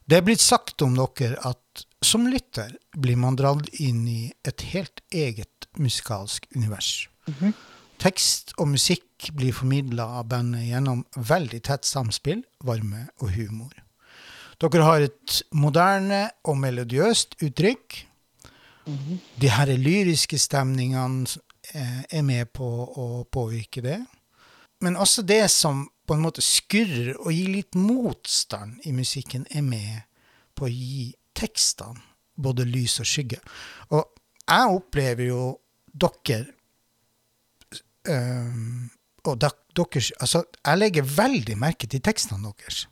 [0.08, 4.62] Det er blitt sagt om dere at som lytter blir man dratt inn i et
[4.72, 7.08] helt eget musikalsk univers.
[7.98, 13.74] Tekst og musikk blir formidla av bandet gjennom veldig tett samspill, varme og humor.
[14.62, 18.04] Dere har et moderne og melodiøst uttrykk.
[19.42, 21.28] De her lyriske stemningene
[21.74, 24.00] er med på å påvirke det.
[24.84, 29.66] Men også det som på en måte skurrer og gir litt motstand i musikken, er
[29.66, 30.06] med
[30.56, 32.00] på å gi tekstene
[32.38, 33.40] både lys og skygge.
[33.92, 34.06] Og
[34.48, 35.42] jeg opplever jo
[35.98, 36.46] dere
[38.08, 38.88] um,
[39.28, 42.86] og deres Altså, jeg legger veldig merke til tekstene deres.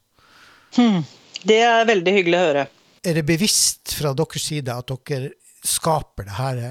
[1.45, 2.65] Det er veldig hyggelig å høre.
[3.05, 5.31] Er det bevisst fra deres side at dere
[5.65, 6.61] skaper det her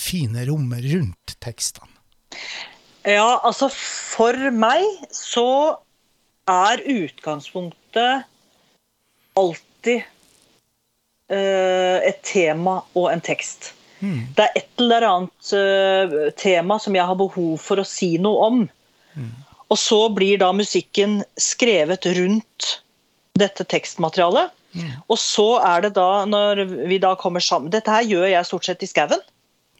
[0.00, 1.92] fine rommet rundt tekstene?
[3.06, 4.82] Ja, altså for meg
[5.14, 5.78] så
[6.50, 8.26] er utgangspunktet
[9.38, 10.02] alltid
[11.30, 13.72] uh, et tema og en tekst.
[14.00, 18.50] Det er et eller annet uh, tema som jeg har behov for å si noe
[18.50, 18.66] om.
[19.66, 22.66] Og så blir da musikken skrevet rundt
[23.38, 24.52] dette tekstmaterialet.
[25.08, 28.66] Og så er det da, når vi da kommer sammen Dette her gjør jeg stort
[28.68, 29.22] sett i skauen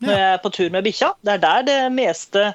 [0.03, 0.19] når Ja.
[0.19, 1.13] jeg er på tur med bikkja.
[1.25, 2.55] Det er der det meste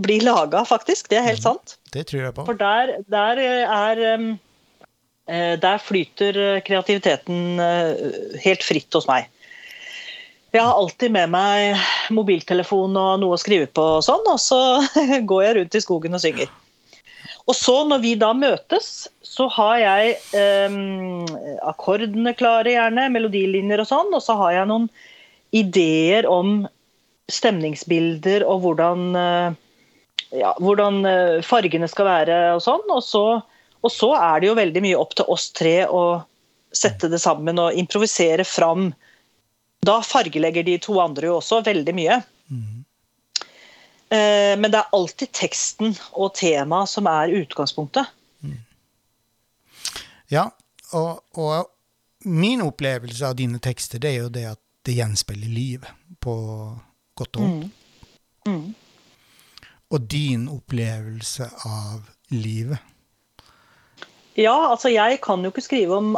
[0.00, 1.08] blir laga, faktisk.
[1.10, 1.76] Det er helt sant.
[1.92, 2.44] Det tror jeg på.
[2.46, 4.38] For der, der er um,
[5.28, 9.26] eh, Der flyter eh, kreativiteten eh, helt fritt hos meg.
[10.52, 11.76] Jeg har alltid med meg
[12.10, 14.82] mobiltelefon og noe å skrive på og sånn, og så
[15.30, 16.50] går jeg rundt i skogen og synger.
[17.46, 20.74] Og så når vi da møtes, så har jeg eh,
[21.66, 24.88] akkordene klare, gjerne, melodilinjer og sånn, og så har jeg noen
[25.50, 26.64] ideer om
[27.30, 29.58] stemningsbilder og hvordan eh,
[30.40, 32.84] ja, hvordan eh, fargene skal være og sånn.
[32.90, 33.24] Og så,
[33.80, 36.04] og så er det jo veldig mye opp til oss tre å
[36.74, 38.92] sette det sammen og improvisere fram.
[39.86, 42.20] Da fargelegger de to andre jo også veldig mye.
[42.50, 42.78] Mm.
[44.10, 48.08] Men det er alltid teksten og temaet som er utgangspunktet.
[50.30, 50.48] Ja,
[50.94, 55.84] og, og min opplevelse av dine tekster, det er jo det at det gjenspeiler liv,
[56.20, 56.34] på
[57.18, 57.72] godt og vondt.
[58.48, 58.72] Mm.
[59.90, 62.78] Og din opplevelse av livet.
[64.38, 66.14] Ja, altså jeg kan jo ikke skrive om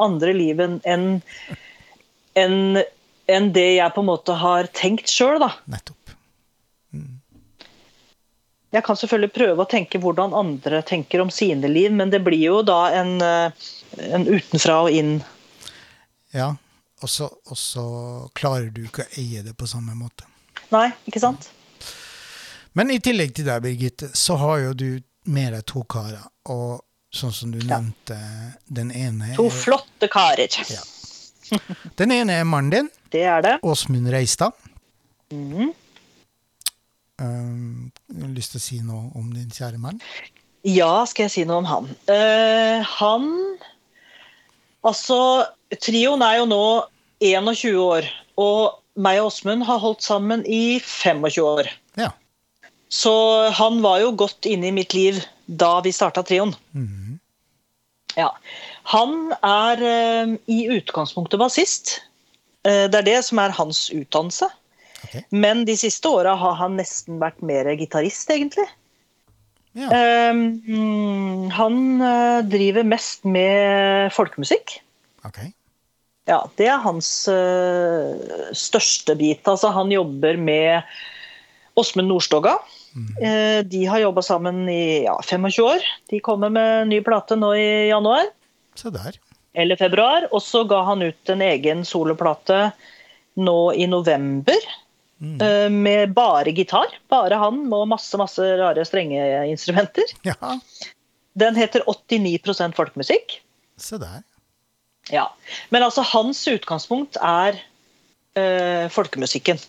[0.00, 0.80] andre liv enn
[2.38, 2.80] enn
[3.28, 5.52] en det jeg på en måte har tenkt sjøl, da.
[5.68, 6.14] Nettopp.
[8.72, 12.42] Jeg kan selvfølgelig prøve å tenke hvordan andre tenker om sine liv, men det blir
[12.42, 13.68] jo da en, eh,
[14.12, 15.14] en utenfra og inn.
[16.36, 16.54] Ja,
[17.02, 17.84] og så, og så
[18.34, 20.26] klarer du ikke å eie det på samme måte.
[20.74, 21.50] Nei, ikke sant?
[22.76, 24.88] Men i tillegg til deg, Birgitte, så har jo du
[25.32, 26.24] med deg to karer.
[26.52, 26.80] Og
[27.14, 27.78] sånn som du Ja.
[27.78, 28.18] nevnte,
[28.68, 30.48] den ene To flotte karer.
[30.70, 30.82] Ja.
[31.96, 33.54] Den ene er mannen din, Det er det.
[33.64, 34.52] Åsmund Reistad.
[35.32, 35.72] Mm.
[37.20, 39.98] Um, jeg har lyst til å si noe om din kjære mann?
[40.68, 41.88] Ja, skal jeg si noe om han?
[42.08, 43.26] Uh, han
[44.86, 45.16] Altså,
[45.76, 46.64] trioen er jo nå
[47.24, 48.08] 21 år,
[48.40, 51.68] og meg og Åsmund har holdt sammen i 25 år.
[51.98, 52.12] Ja.
[52.88, 53.12] Så
[53.54, 56.54] han var jo godt inne i mitt liv da vi starta trioen.
[56.72, 57.18] Mhm.
[58.16, 58.32] Ja.
[58.90, 61.98] Han er eh, i utgangspunktet bassist.
[62.66, 64.48] Eh, det er det som er hans utdannelse.
[65.04, 65.22] Okay.
[65.30, 68.66] Men de siste åra har han nesten vært mer gitarist, egentlig.
[69.78, 69.92] Ja.
[69.92, 74.80] Eh, mm, han eh, driver mest med folkemusikk.
[75.24, 75.38] Ok.
[76.28, 79.46] Ja, det er hans uh, største bit.
[79.48, 80.82] Altså, han jobber med
[81.78, 82.58] Åsmund Nordstoga.
[83.22, 85.84] Eh, de har jobba sammen i ja, 25 år.
[86.10, 88.26] De kommer med ny plate nå i januar
[88.74, 89.18] Se der.
[89.54, 90.26] eller februar.
[90.34, 92.72] Og så ga han ut en egen soloplate
[93.38, 94.58] nå i november.
[95.22, 96.90] eh, Med bare gitar.
[97.08, 100.16] Bare han og masse masse rare strengeinstrumenter.
[100.26, 100.58] Ja,
[101.38, 103.38] Den heter 89% folkemusikk.
[103.78, 104.24] se der.
[105.14, 105.26] Ja.
[105.74, 107.58] Men altså, hans utgangspunkt er
[108.38, 109.60] eh, folkemusikken.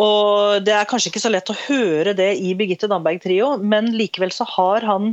[0.00, 3.92] Og det er kanskje ikke så lett å høre det i Birgitte Damberg Trio, men
[3.96, 5.12] likevel så har han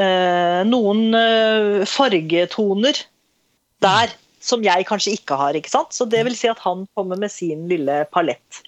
[0.00, 3.02] eh, noen eh, fargetoner
[3.82, 5.56] der som jeg kanskje ikke har.
[5.58, 5.94] ikke sant?
[5.94, 8.62] Så det vil si at han kommer med sin lille palett.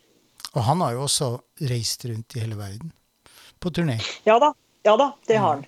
[0.55, 1.30] Og han har jo også
[1.70, 2.92] reist rundt i hele verden
[3.59, 3.99] på turné.
[4.28, 4.53] Ja da,
[4.86, 5.64] ja da, det har han.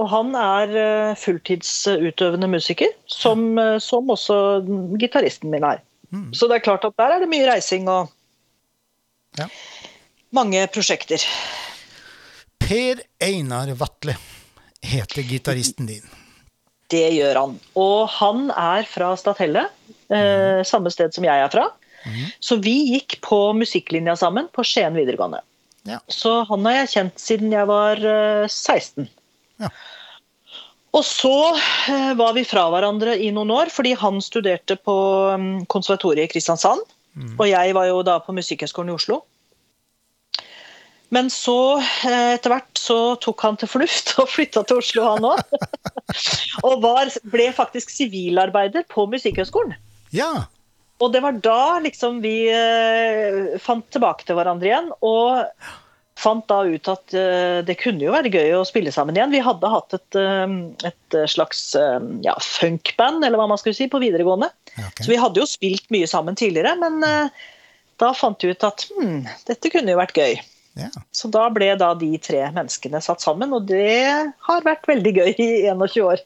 [0.00, 4.38] Og han er eh, fulltidsutøvende musiker, som, eh, som også
[5.00, 5.82] gitaristen min er.
[6.34, 8.08] Så det er klart at der er det mye reising og
[9.38, 9.46] Ja.
[10.34, 11.22] mange prosjekter.
[12.58, 14.16] Per Einar Vatle
[14.82, 16.02] heter gitaristen din.
[16.90, 17.60] Det gjør han.
[17.78, 19.68] Og han er fra Stathelle,
[20.10, 20.64] mm.
[20.66, 21.68] samme sted som jeg er fra.
[22.40, 25.42] Så vi gikk på musikklinja sammen på Skien videregående.
[25.88, 26.00] Ja.
[26.08, 29.08] Så han har jeg kjent siden jeg var eh, 16.
[29.60, 29.70] Ja.
[30.90, 34.96] Og så eh, var vi fra hverandre i noen år, fordi han studerte på
[35.38, 36.82] mm, konservatoriet i Kristiansand.
[37.38, 39.20] Og jeg var jo da på Musikkhøgskolen i Oslo.
[41.10, 45.26] Men så, eh, etter hvert, så tok han til fornuft og flytta til Oslo, han
[45.32, 45.42] òg.
[46.66, 49.74] og var, ble faktisk sivilarbeider på Musikkhøgskolen.
[50.14, 50.46] Ja.
[51.00, 55.46] Og det var da liksom vi eh, fant tilbake til hverandre igjen, og
[56.20, 59.32] fant da ut at eh, det kunne jo være gøy å spille sammen igjen.
[59.32, 60.54] Vi hadde hatt et, eh,
[60.90, 64.50] et slags eh, ja, funkband, eller hva man skulle si, på videregående.
[64.74, 65.06] Okay.
[65.06, 67.00] Så vi hadde jo spilt mye sammen tidligere, men
[68.00, 70.38] da fant vi ut at hm, dette kunne jo vært gøy.
[70.80, 70.90] ja.
[71.16, 75.32] Så da ble da de tre menneskene satt sammen, og det har vært veldig gøy
[75.34, 76.24] i 21 år.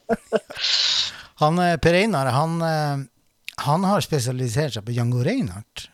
[1.41, 2.61] Han Per Einar, han,
[3.59, 5.89] han har spesialisert seg på Django Reinhardt.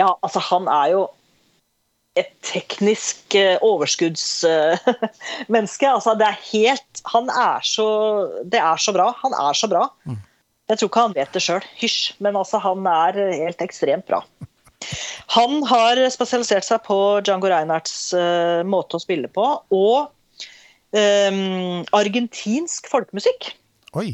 [0.00, 1.02] Ja, altså han er jo
[2.18, 5.88] et teknisk eh, overskuddsmenneske.
[5.96, 7.86] altså det er helt Han er så
[8.44, 9.16] Det er så bra.
[9.22, 9.88] Han er så bra.
[10.68, 11.64] Jeg tror ikke han vet det sjøl.
[11.80, 12.12] Hysj.
[12.24, 14.20] Men altså, han er helt ekstremt bra.
[15.36, 19.98] Han har spesialisert seg på Django Reinhards uh, måte å spille på, og
[20.96, 23.42] um, argentinsk folkemusikk.
[23.98, 24.10] Oi.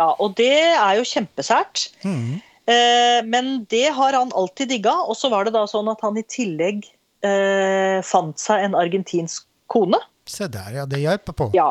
[0.00, 1.76] Ja, og det er jo kjempesært.
[2.04, 2.40] Mm.
[2.66, 4.94] Eh, men det har han alltid digga.
[5.06, 6.86] Og så var det da sånn at han i tillegg
[7.24, 10.00] eh, fant seg en argentinsk kone.
[10.26, 10.86] Se der, ja.
[10.90, 11.50] Det hjelper på.
[11.54, 11.70] Ja,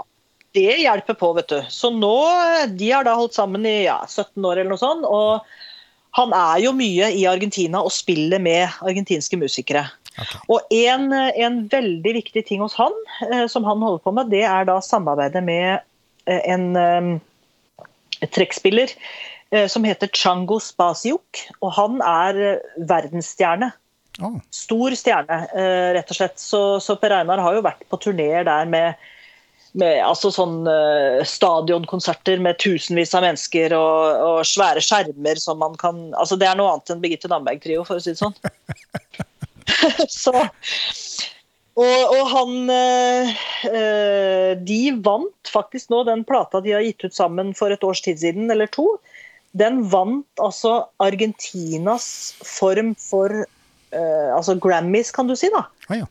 [0.55, 1.59] det hjelper på, vet du.
[1.69, 2.15] Så nå,
[2.79, 5.05] De har da holdt sammen i ja, 17 år eller noe sånt.
[5.07, 5.43] Og
[6.15, 9.85] han er jo mye i Argentina og spiller med argentinske musikere.
[10.15, 10.39] Okay.
[10.47, 12.93] Og en, en veldig viktig ting hos han,
[13.27, 15.81] eh, som han holder på med, det er da samarbeidet med
[16.23, 18.93] eh, en eh, trekkspiller
[19.51, 21.43] eh, som heter Chango Spasiuk.
[21.59, 23.73] Og han er eh, verdensstjerne.
[24.23, 26.39] Å, Stor stjerne, eh, rett og slett.
[26.39, 29.01] Så, så Per Einar har jo vært på turneer der med,
[29.75, 35.75] med altså sånn uh, stadionkonserter med tusenvis av mennesker og, og svære skjermer som man
[35.81, 38.37] kan Altså det er noe annet enn Birgitte Damberg-trio, for å si det sånn.
[40.23, 40.35] så
[41.75, 47.51] og, og han eh, De vant faktisk nå den plata de har gitt ut sammen
[47.57, 48.87] for et års tid siden, eller to.
[49.55, 52.07] Den vant altså Argentinas
[52.43, 53.43] form for
[53.95, 55.65] eh, Altså Grammys, kan du si, da.
[55.89, 56.07] å ja.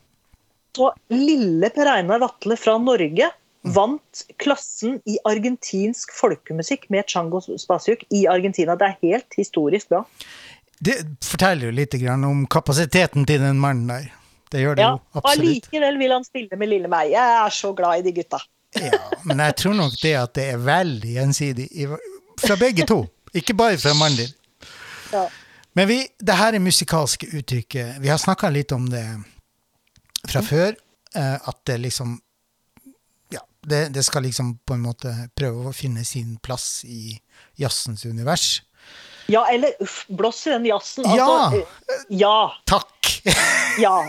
[0.75, 3.29] Så lille Per Einar Vatle fra Norge
[3.73, 8.75] vant klassen i argentinsk folkemusikk med Chango Spasiuk i Argentina.
[8.77, 10.01] Det er helt historisk bra.
[10.83, 14.11] Det forteller jo litt grann om kapasiteten til den mannen der.
[14.51, 15.47] Det gjør det Ja, jo og absolutt.
[15.47, 17.09] allikevel vil han spille med lille meg.
[17.15, 18.41] Jeg er så glad i de gutta.
[18.75, 21.69] Ja, men jeg tror nok det at det er veldig gjensidig
[22.43, 22.99] fra begge to.
[23.33, 24.35] Ikke bare fra mannen din.
[25.15, 25.23] Ja.
[25.75, 27.97] Men vi, det her er musikalske uttrykket.
[27.99, 29.03] Vi har snakka litt om det
[30.27, 30.47] fra Mm.
[30.47, 30.75] før.
[31.15, 32.19] eh, At det liksom
[33.31, 37.19] Ja, det, det skal liksom på en måte prøve å finne sin plass i
[37.59, 38.61] jazzens univers.
[39.27, 41.03] Ja, eller uff, blås i den jazzen.
[41.15, 41.25] Ja.
[41.25, 41.65] Altså,
[42.09, 42.17] ja.
[42.25, 42.51] ja.
[42.65, 42.91] Takk!
[43.77, 44.07] Ja,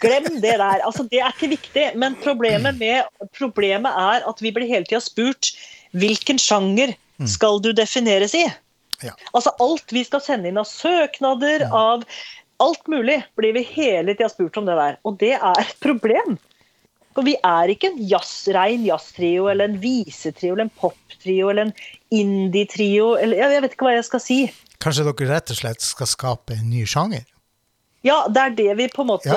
[0.00, 0.80] glem det der.
[0.82, 1.82] Altså, det er ikke viktig.
[1.94, 3.04] Men problemet, med,
[3.38, 5.52] problemet er at vi blir hele tida spurt
[5.94, 6.96] hvilken sjanger
[7.30, 8.42] skal du defineres i?
[9.04, 9.14] Ja.
[9.32, 12.04] Altså alt vi skal sende inn av søknader, av
[12.62, 15.00] alt mulig, blir vi hele tida spurt om det der.
[15.04, 16.38] Og det er et problem.
[17.16, 21.70] For vi er ikke en jazz, rein jazztrio eller en visetrio eller en poptrio eller
[21.70, 21.76] en
[22.12, 24.38] indie-trio eller jeg vet ikke hva jeg skal si.
[24.84, 27.24] Kanskje dere rett og slett skal skape en ny sjanger?
[28.04, 29.32] Ja, det er det vi på en måte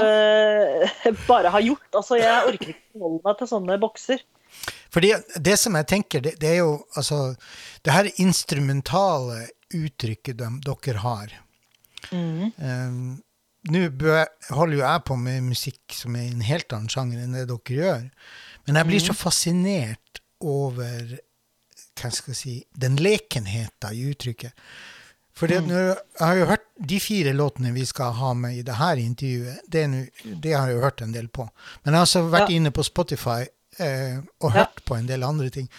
[1.31, 1.87] bare har gjort.
[1.95, 4.21] Altså, Jeg orker ikke å holde meg til sånne bokser.
[4.89, 7.35] Fordi det som jeg tenker, det, det er jo altså
[7.85, 11.33] Det her instrumentale uttrykket de, dere har
[12.11, 13.21] um,
[13.69, 13.81] Nå
[14.55, 17.43] holder jo jeg på med musikk som er i en helt annen sjanger enn det
[17.49, 18.05] dere gjør.
[18.65, 21.17] Men jeg blir så fascinert over
[21.99, 24.55] hva skal jeg si, den lekenheten i uttrykket.
[25.39, 28.75] At når, Jeg har jo hørt de fire låtene vi skal ha med i det
[28.79, 29.59] her intervjuet.
[29.71, 31.45] Det, nå- det har jeg jo hørt en del på.
[31.83, 32.55] Men jeg har også vært Ja.
[32.55, 33.43] inne på Spotify
[33.79, 34.63] eh, og Ja.
[34.63, 35.69] hørt på en del andre ting.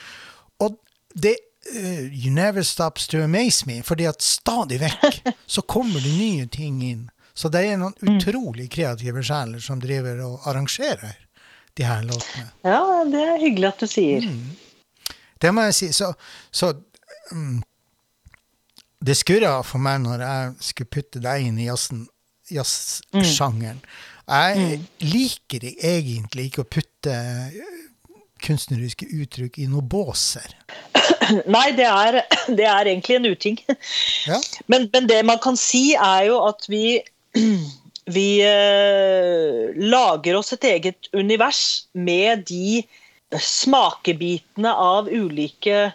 [0.60, 0.76] Og
[1.14, 1.36] det
[1.76, 3.82] uh, You never stops to amaze me.
[3.82, 7.08] Fordi at stadig vekk så kommer det nye ting inn.
[7.34, 8.16] Så det er noen Mm.
[8.18, 11.16] utrolig kreative sjeler som driver og arrangerer
[11.78, 12.50] de her låtene.
[12.64, 14.26] Ja, det er hyggelig at du sier.
[15.40, 15.88] Det må jeg si.
[15.96, 16.12] Så,
[16.52, 16.72] så
[17.32, 17.62] um,
[19.00, 21.68] det skurra for meg når jeg skulle putte deg inn i
[22.50, 23.80] jazzsjangeren.
[24.30, 27.14] Jeg liker egentlig ikke å putte
[28.44, 30.54] kunstneriske uttrykk i noen båser.
[31.54, 32.22] Nei, det er,
[32.58, 33.60] det er egentlig en uting.
[34.28, 34.36] Ja.
[34.68, 37.00] Men, men det man kan si, er jo at vi
[38.10, 42.82] vi eh, lager oss et eget univers med de
[43.38, 45.90] smakebitene av ulike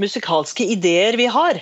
[0.00, 1.60] musikalske ideer vi har.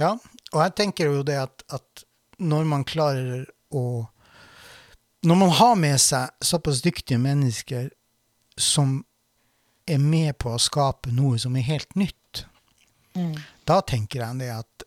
[0.00, 0.16] Ja,
[0.52, 2.04] og jeg tenker jo det at, at
[2.42, 4.08] når man klarer å
[5.22, 7.90] Når man har med seg såpass dyktige mennesker
[8.58, 9.00] som
[9.86, 12.44] er med på å skape noe som er helt nytt,
[13.68, 14.86] da tenker jeg det at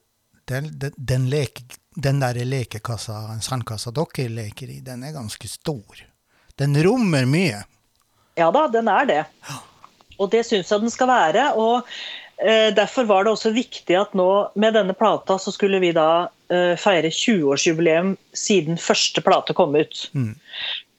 [0.49, 1.63] den, den, den, leke,
[1.95, 6.03] den der lekekassa, en sandkassa dere leker i, den er ganske stor.
[6.59, 7.63] Den rommer mye.
[8.38, 9.23] Ja da, den er det.
[10.19, 11.47] Og det syns jeg den skal være.
[11.59, 11.88] Og
[12.75, 14.27] derfor var det også viktig at nå
[14.59, 20.09] med denne plata så skulle vi da eh, feire 20-årsjubileum siden første plate kom ut.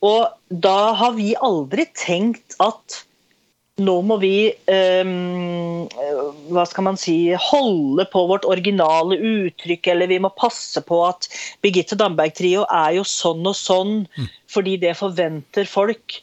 [0.06, 3.02] Og da har vi aldri tenkt at
[3.76, 5.84] nå må vi ehm,
[6.48, 11.28] hva skal man si, holde på vårt originale uttrykk, eller vi må passe på at
[11.64, 13.98] Birgitte Damberg-trio er jo sånn og sånn,
[14.52, 16.16] fordi det forventer folk.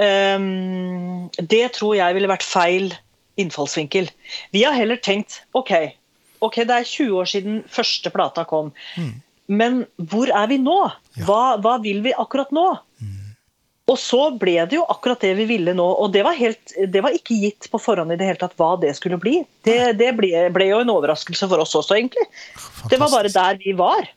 [0.00, 2.88] Ehm, det tror jeg ville vært feil
[3.40, 4.10] innfallsvinkel.
[4.54, 5.72] Vi har heller tenkt OK,
[6.44, 8.72] okay det er 20 år siden første plata kom.
[9.48, 10.80] Men hvor er vi nå?
[11.24, 12.68] Hva, hva vil vi akkurat nå?
[13.88, 15.86] Og så ble det jo akkurat det vi ville nå.
[16.02, 18.74] Og det var, helt, det var ikke gitt på forhånd i det hele tatt hva
[18.80, 19.40] det skulle bli.
[19.64, 22.26] Det, det ble, ble jo en overraskelse for oss også, egentlig.
[22.92, 24.10] Det var bare der vi var.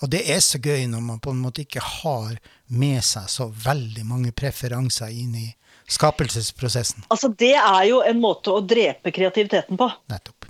[0.00, 2.38] Og det er så gøy når man på en måte ikke har
[2.72, 5.48] med seg så veldig mange preferanser inn i
[5.90, 7.04] skapelsesprosessen.
[7.08, 9.90] Altså, det er jo en måte å drepe kreativiteten på.
[10.12, 10.46] Nettopp.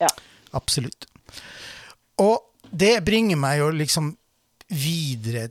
[0.00, 0.08] Ja.
[0.56, 1.06] Absolutt.
[2.22, 2.40] Og
[2.70, 4.14] det bringer meg jo liksom
[4.72, 5.48] videre,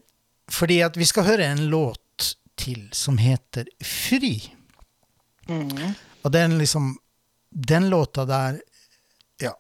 [0.52, 4.38] fordi at vi skal høre en låt til som heter Fri.
[6.26, 6.96] Og den liksom
[7.50, 8.58] Den låta der
[9.40, 9.54] Ja.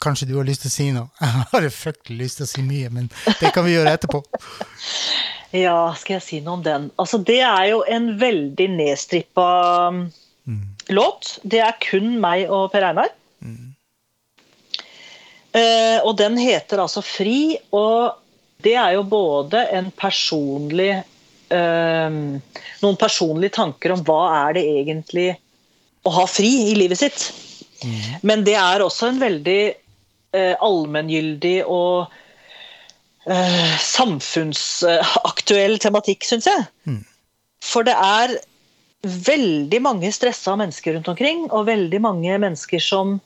[0.00, 1.08] Kanskje du har lyst til å si noe?
[1.20, 3.08] Jeg har fryktelig lyst til å si mye, men
[3.40, 4.22] det kan vi gjøre etterpå.
[5.56, 6.88] Ja, skal jeg si noe om den?
[7.00, 9.50] Altså, det er jo en veldig nedstrippa
[10.92, 11.38] låt.
[11.42, 13.12] Det er kun meg og Per Einar.
[15.56, 18.18] Eh, og den heter altså Fri, og
[18.64, 22.18] det er jo både en personlig eh,
[22.82, 25.30] Noen personlige tanker om hva er det egentlig
[26.06, 27.26] å ha fri i livet sitt.
[28.26, 29.60] Men det er også en veldig
[30.36, 32.12] eh, allmenngyldig og
[33.30, 36.66] eh, samfunnsaktuell tematikk, syns jeg.
[37.64, 38.36] For det er
[39.06, 43.20] veldig mange stressa mennesker rundt omkring, og veldig mange mennesker som,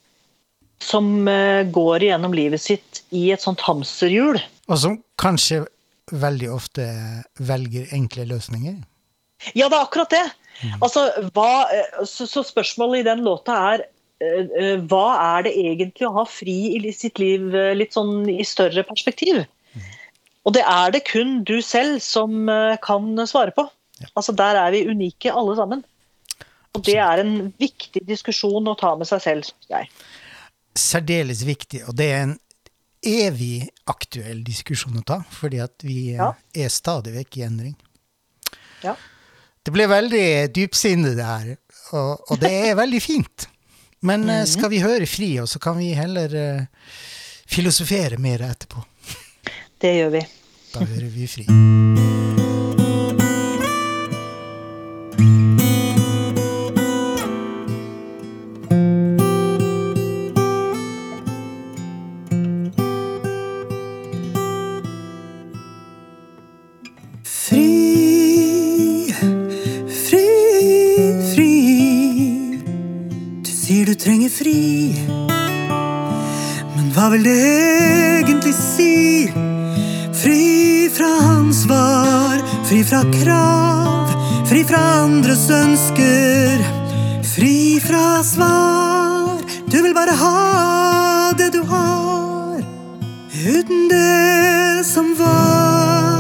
[0.83, 4.41] som eh, går igjennom livet sitt i et sånt hamsterhjul.
[4.71, 5.65] Og som kanskje
[6.11, 6.87] veldig ofte
[7.39, 8.77] velger enkle løsninger.
[9.55, 10.27] Ja, det er akkurat det.
[10.83, 13.89] Altså, hva, eh, så, så spørsmålet i den låta er
[14.21, 19.39] hva er det egentlig å ha fri i sitt liv litt sånn i større perspektiv?
[20.49, 23.67] Og det er det kun du selv som eh, kan svare på.
[24.17, 25.83] Altså, der er vi unike alle sammen.
[26.77, 29.91] Og det er en viktig diskusjon å ta med seg selv, synes jeg.
[30.79, 32.37] Særdeles viktig, og det er en
[33.05, 36.33] evig aktuell diskusjon å ta, fordi at vi eh, Ja.
[36.55, 37.75] er stadig vekk i endring.
[38.85, 38.95] Ja.
[39.61, 40.27] Det ble veldig
[40.57, 41.51] dypsindig det her,
[41.93, 43.49] og, og det er veldig fint.
[44.07, 46.33] Men eh, skal vi høre fri, og så kan vi heller
[47.51, 48.87] filosofere mer etterpå.
[49.81, 50.21] Det gjør vi.
[50.75, 51.45] Da hører vi fri.
[67.25, 69.15] Fri,
[70.03, 70.27] fri,
[71.33, 71.49] fri.
[73.41, 74.59] Du sier du trenger fri.
[76.77, 77.60] Men hva vil det
[82.91, 84.09] fra krav,
[84.51, 86.65] fri fra andres ønsker.
[87.23, 89.39] Fri fra svar.
[89.71, 92.59] Du vil bare ha det du har,
[93.47, 96.19] uten det som var.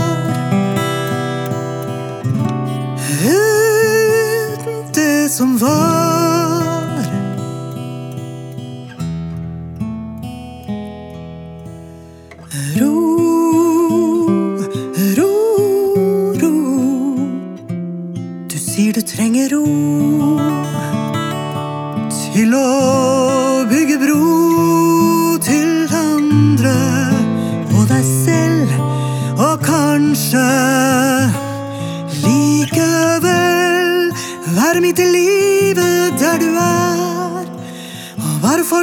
[3.27, 5.90] Uten det som var.
[22.51, 26.73] Til å bygge bro til andre
[27.77, 28.73] og deg selv,
[29.37, 30.47] og kanskje
[32.25, 34.09] likevel
[34.57, 37.45] være midt i livet der du er,
[38.19, 38.81] og bare få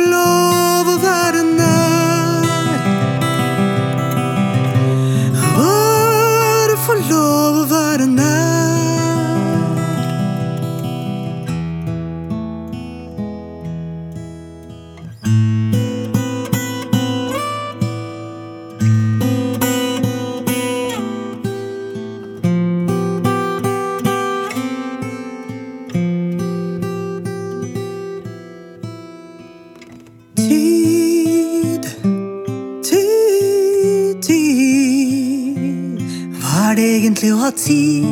[37.58, 38.06] tid?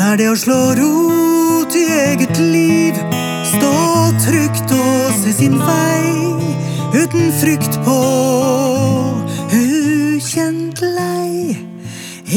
[0.00, 2.96] Er det å slå rot i eget liv?
[3.50, 3.74] Stå
[4.24, 6.30] trygt og se sin vei
[6.94, 7.98] uten frykt på
[9.52, 11.56] ukjent lei.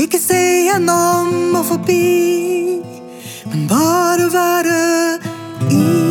[0.03, 2.79] Ikke se gjennom og forbi,
[3.49, 4.79] men bare være
[5.71, 6.02] i.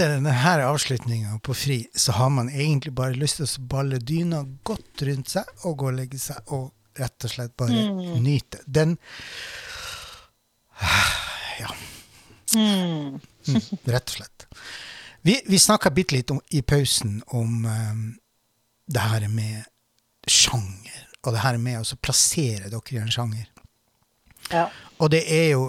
[0.00, 0.32] etter denne
[0.64, 5.28] avslutninga på Fri, så har man egentlig bare lyst til å balle dyna godt rundt
[5.28, 7.82] seg og gå og legge seg og rett og slett bare
[8.20, 8.62] nyte.
[8.64, 8.96] Den
[11.60, 11.68] Ja.
[12.56, 13.20] Mm,
[13.84, 14.46] rett og slett.
[15.20, 18.06] Vi, vi snakka bitte litt om, i pausen om um,
[18.88, 19.68] det her med
[20.24, 23.52] sjanger, og det her med å plassere dere i en sjanger.
[24.48, 24.70] Ja.
[24.96, 25.68] Og det er jo,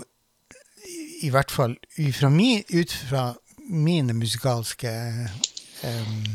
[0.87, 1.75] i, i hvert fall
[2.15, 3.33] fra, mi, ut fra
[3.71, 4.91] mine musikalske
[5.83, 6.25] um,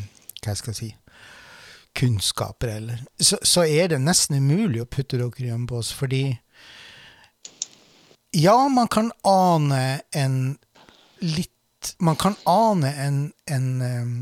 [0.42, 0.90] Hva skal jeg si
[1.96, 3.04] kunnskaper, eller?
[3.20, 6.38] Så, så, er det nesten umulig å putte dere i en bås, fordi
[8.36, 10.58] Ja, man kan ane en
[11.24, 11.52] litt
[12.02, 14.14] Man kan ane en, en um,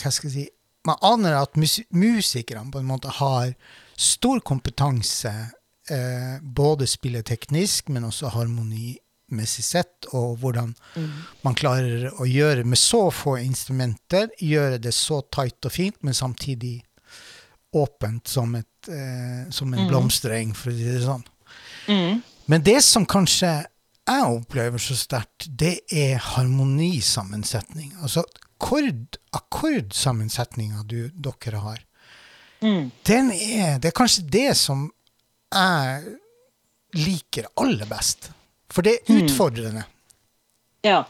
[0.00, 0.48] Hva skal jeg si
[0.84, 3.54] Man aner at mus musikerne på en måte har
[3.96, 5.30] stor kompetanse,
[5.88, 8.98] eh, både spilleteknisk, men også harmoni
[9.36, 11.10] messig sett, og hvordan mm.
[11.46, 16.16] man klarer å gjøre med så få instrumenter, gjøre det så tight og fint, men
[16.16, 16.78] samtidig
[17.74, 19.88] åpent som, et, eh, som en mm.
[19.90, 21.24] blomstereng, for å si det sånn.
[21.90, 22.22] Mm.
[22.50, 23.52] Men det som kanskje
[24.04, 27.94] jeg opplever så sterkt, det er harmonisammensetning.
[28.04, 28.24] Altså
[28.64, 31.80] akkord, akkordsammensetninga dere har.
[32.60, 32.90] Mm.
[33.06, 34.86] Den er, det er kanskje det som
[35.54, 36.18] jeg
[36.94, 38.30] liker aller best.
[38.72, 39.24] For det er hmm.
[39.24, 39.84] utfordrende.
[39.84, 39.90] Mm.
[40.84, 41.02] Ja.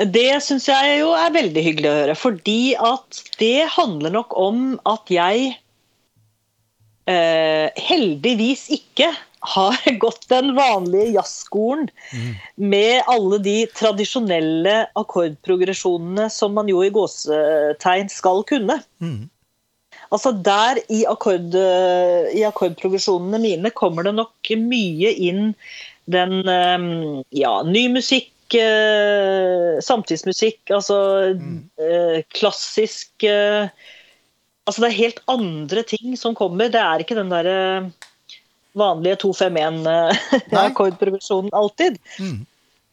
[0.00, 2.14] Det syns jeg jo er veldig hyggelig å høre.
[2.16, 5.50] Fordi at det handler nok om at jeg
[7.10, 9.10] eh, heldigvis ikke
[9.40, 12.32] har gått den vanlige jazzskolen mm.
[12.70, 18.80] med alle de tradisjonelle akkordprogresjonene som man jo i gåsetegn skal kunne.
[19.04, 19.28] Mm.
[20.10, 25.52] Altså Der i, akkord, i akkordprogresjonene mine kommer det nok mye inn
[26.12, 30.96] den ehm, Ja, ny musikk, eh, samtidsmusikk, altså
[31.38, 31.70] mm.
[31.80, 33.68] Eh, klassisk eh,
[34.68, 36.68] Altså det er helt andre ting som kommer.
[36.70, 37.90] Det er ikke den derre
[38.78, 41.94] vanlige 2-5-1-akkordprogresjonen alltid.
[42.22, 42.46] Mm.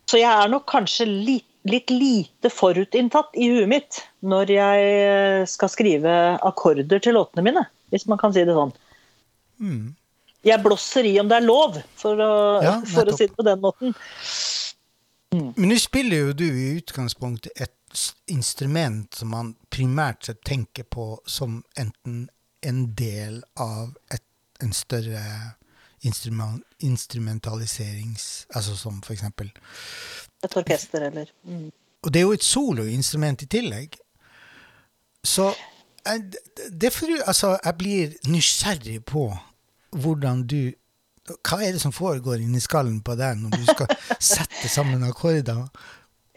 [0.10, 5.70] Så jeg er nok kanskje litt, litt lite forutinntatt i huet mitt når jeg skal
[5.70, 7.64] skrive akkorder til låtene mine,
[7.94, 8.74] hvis man kan si det sånn.
[9.62, 9.94] Mm
[10.46, 12.34] jeg blåser i om det er lov, for å,
[12.64, 13.96] ja, for å si det på den måten.
[15.34, 15.52] Mm.
[15.58, 17.74] Men nå spiller jo du i utgangspunktet et
[18.32, 22.28] instrument som man primært sett tenker på som enten
[22.66, 24.24] en del av et,
[24.64, 25.24] en større
[26.06, 28.48] instrument, instrumentaliserings...
[28.56, 29.52] Altså som for eksempel
[30.44, 31.72] Et orkester, eller mm.
[32.06, 33.98] Og det er jo et soloinstrument i tillegg.
[35.26, 35.50] Så
[36.06, 36.22] jeg,
[36.72, 39.26] det for, altså, jeg blir nysgjerrig på
[39.96, 40.74] hvordan du
[41.28, 43.90] Hva er det som foregår inni skallen på deg når du skal
[44.34, 45.66] sette sammen akkorder?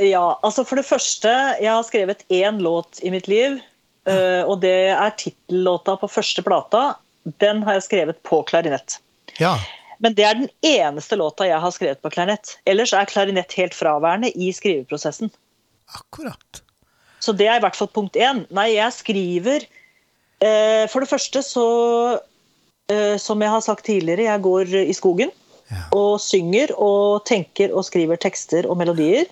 [0.00, 1.30] Ja, altså for det første,
[1.60, 3.58] jeg har skrevet én låt i mitt liv.
[4.08, 4.46] Ja.
[4.48, 6.96] Og det er tittellåta på første plata.
[7.38, 8.96] Den har jeg skrevet på klarinett.
[9.38, 9.52] Ja.
[10.00, 12.56] Men det er den eneste låta jeg har skrevet på klarinett.
[12.64, 15.30] Ellers er klarinett helt fraværende i skriveprosessen.
[15.94, 16.64] Akkurat.
[17.20, 18.46] Så det er i hvert fall punkt én.
[18.56, 19.68] Nei, jeg skriver
[20.40, 21.68] eh, For det første så
[22.16, 22.29] Eh,
[23.22, 25.30] som jeg har sagt tidligere, jeg går i skogen
[25.70, 25.84] ja.
[25.96, 29.30] og synger og tenker og skriver tekster og melodier.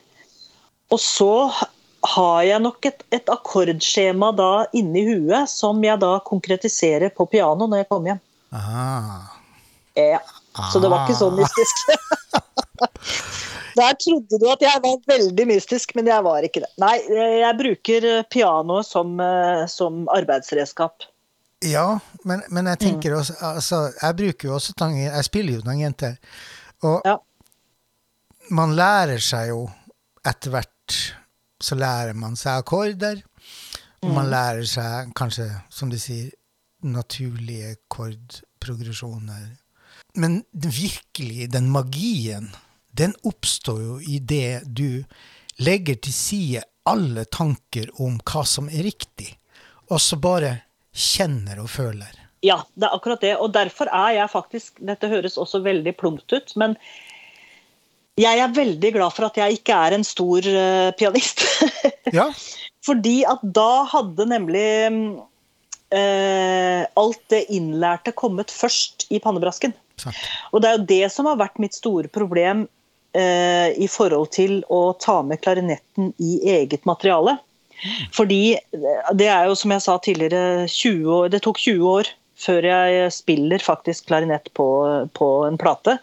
[0.95, 1.51] Og så
[2.07, 7.67] har jeg nok et, et akkordskjema da inni huet som jeg da konkretiserer på piano
[7.67, 8.23] når jeg kommer hjem.
[8.55, 9.19] Aha.
[9.99, 10.21] Ja,
[10.73, 11.77] Så det var ikke så mystisk.
[13.79, 16.71] Der trodde du at jeg var veldig mystisk, men jeg var ikke det.
[16.83, 21.07] Nei, jeg bruker pianoet som, eh, som arbeidsredskap.
[21.67, 21.99] Ja,
[22.29, 25.17] men, men jeg tenker også altså, Jeg bruker jo også tangenter.
[25.17, 26.19] Jeg spiller jo tangenter.
[26.87, 27.17] Og ja.
[28.55, 29.65] man lærer seg jo
[30.27, 30.99] etter hvert
[31.59, 33.23] Så lærer man seg akkorder.
[34.05, 34.31] Og man mm.
[34.31, 36.31] lærer seg kanskje, som du sier,
[36.87, 39.49] naturlige kordprogresjoner.
[40.15, 42.47] Men virkelig, den magien,
[42.95, 45.03] den oppstår jo i det du
[45.59, 49.33] legger til side alle tanker om hva som er riktig,
[49.91, 50.55] og så bare
[50.99, 52.16] kjenner og føler.
[52.44, 53.34] Ja, det er akkurat det.
[53.42, 56.76] Og derfor er jeg faktisk Dette høres også veldig plumpt ut, men
[58.18, 61.44] Jeg er veldig glad for at jeg ikke er en stor uh, pianist.
[62.09, 62.30] Ja.
[62.86, 64.70] Fordi at da hadde nemlig
[65.92, 69.74] uh, alt det innlærte kommet først i pannebrasken.
[70.01, 70.16] Sant.
[70.57, 74.62] Og det er jo det som har vært mitt store problem uh, i forhold til
[74.72, 77.36] å ta med klarinetten i eget materiale.
[78.16, 82.12] Fordi eh, det er jo, som jeg sa tidligere, 20 år, det tok 20 år
[82.39, 84.66] før jeg spiller faktisk klarinett på,
[85.18, 85.97] på en plate.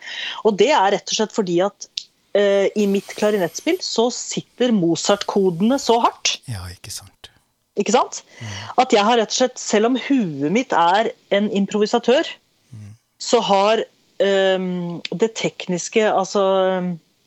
[0.44, 1.88] Og det er rett og slett fordi at
[2.36, 6.38] uh, i mitt klarinettspill så sitter Mozart-kodene så hardt.
[6.52, 7.32] Ja, ikke sant.
[7.80, 8.22] Ikke sant?
[8.80, 12.28] At jeg har rett og slett, selv om huet mitt er en improvisatør,
[13.20, 13.84] så har
[14.24, 16.44] um, det tekniske, altså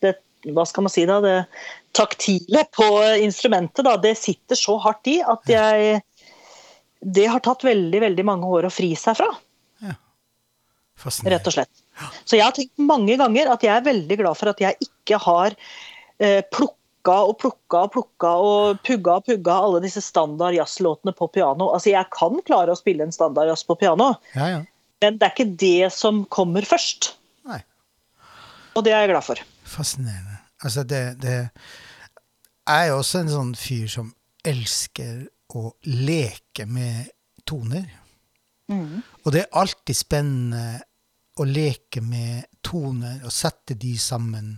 [0.05, 0.17] det,
[0.55, 1.19] Hva skal man si da?
[1.25, 1.37] Det
[1.97, 2.87] taktile på
[3.25, 6.01] instrumentet, da, det sitter så hardt i at jeg
[7.01, 9.29] Det har tatt veldig, veldig mange år å fri seg fra,
[10.99, 11.37] Fascinerende.
[11.37, 11.83] rett og slett.
[12.27, 15.21] Så jeg har tenkt mange ganger at jeg er veldig glad for at jeg ikke
[15.23, 15.55] har
[16.19, 21.29] eh, plukka og plukka og plukka og pugga og pugga alle disse standard jazzlåtene på
[21.31, 21.71] piano.
[21.71, 24.59] Altså, jeg kan klare å spille en standard jazz på piano, Ja, ja.
[25.07, 27.13] men det er ikke det som kommer først.
[27.47, 27.63] Nei.
[28.75, 29.47] Og det er jeg glad for.
[29.71, 30.38] Fascinerende.
[30.65, 31.37] Altså, det, det
[32.69, 34.13] Jeg er også en sånn fyr som
[34.45, 37.09] elsker å leke med
[37.49, 37.87] toner.
[39.25, 40.81] Og det er alltid spennende
[41.39, 44.57] å leke med toner og sette de sammen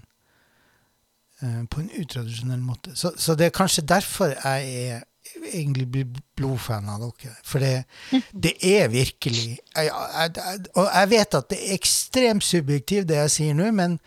[1.42, 2.96] uh, på en utradisjonell måte.
[2.96, 5.06] Så, så det er kanskje derfor jeg er
[5.52, 7.36] egentlig blir blodfan av dere.
[7.46, 7.84] For det,
[8.46, 13.20] det er virkelig jeg, jeg, jeg, Og jeg vet at det er ekstremt subjektivt, det
[13.20, 14.00] jeg sier nå, men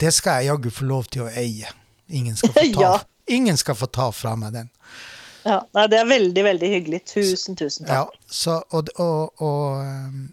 [0.00, 1.68] det skal jeg jaggu få lov til å eie.
[2.08, 2.94] Ingen skal få ta, Ja.
[3.38, 4.70] ingen skal få ta fra meg den.
[5.48, 7.02] Ja, nei, det er veldig, veldig hyggelig.
[7.08, 8.18] Tusen, tusen Ja, takk.
[8.28, 10.26] så, og, og, og um,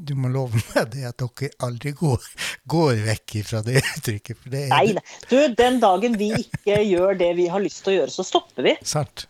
[0.00, 2.24] du må love meg det at dere aldri går,
[2.72, 4.46] går vekk fra det uttrykket.
[4.52, 5.02] Det Nei, nei.
[5.28, 8.64] Du, den dagen vi ikke gjør det vi har lyst til å gjøre, så stopper
[8.70, 8.76] vi.
[8.86, 9.26] sant.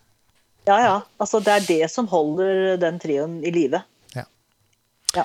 [0.69, 0.97] Ja, ja.
[1.19, 3.81] Altså, det er det som holder den trioen i live.
[4.15, 4.27] Ja.
[5.17, 5.25] Ja.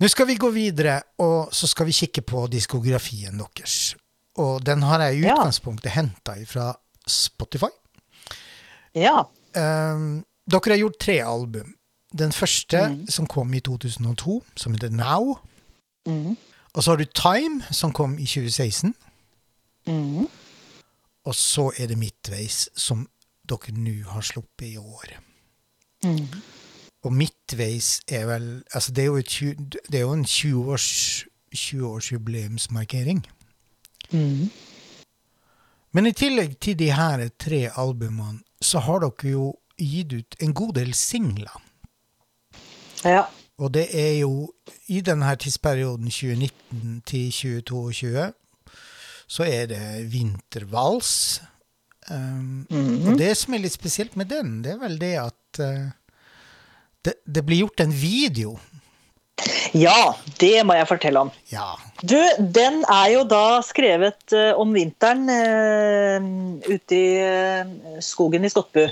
[0.00, 3.94] Nå skal vi gå videre, og så skal vi kikke på diskografien deres.
[4.38, 5.34] Og den har jeg i Ja.
[5.34, 6.72] utgangspunktet henta fra
[7.06, 7.70] Spotify.
[8.94, 9.24] ja.
[9.56, 11.74] Um, dere har gjort tre album.
[12.18, 15.38] Den første, som kom i 2002, som heter Now.
[16.06, 16.36] Mm.
[16.74, 18.94] Og så har du Time, som kom i 2016.
[19.86, 20.28] Mm.
[21.24, 23.08] Og så er det Midtveis, som
[23.48, 25.18] dere nå har sluppet i år.
[26.04, 26.42] Mhm.
[27.06, 29.30] Og Midtveis er vel Altså, det er jo, et,
[29.92, 30.88] det er jo en 20-års
[31.54, 33.22] 20-årsjubileumsmarkering.
[34.10, 34.50] Mhm.
[35.92, 40.54] Men i tillegg til de her tre albumene, så har dere jo gitt ut en
[40.54, 41.62] god del singler.
[43.04, 43.22] ja.
[43.58, 44.52] Og det er jo
[44.86, 48.32] i denne tidsperioden 2019 til 2022
[49.28, 51.42] så er det vintervals.
[52.10, 55.90] Um, Og det som er litt spesielt med den, det er vel det at eh,
[57.06, 58.56] det, det blir gjort en video.
[59.76, 61.30] Ja, det må jeg fortelle om.
[61.52, 61.76] Ja.
[62.02, 66.28] Du, den er jo da skrevet uh, om vinteren uh,
[66.66, 68.88] ute i uh, skogen i Skottbu.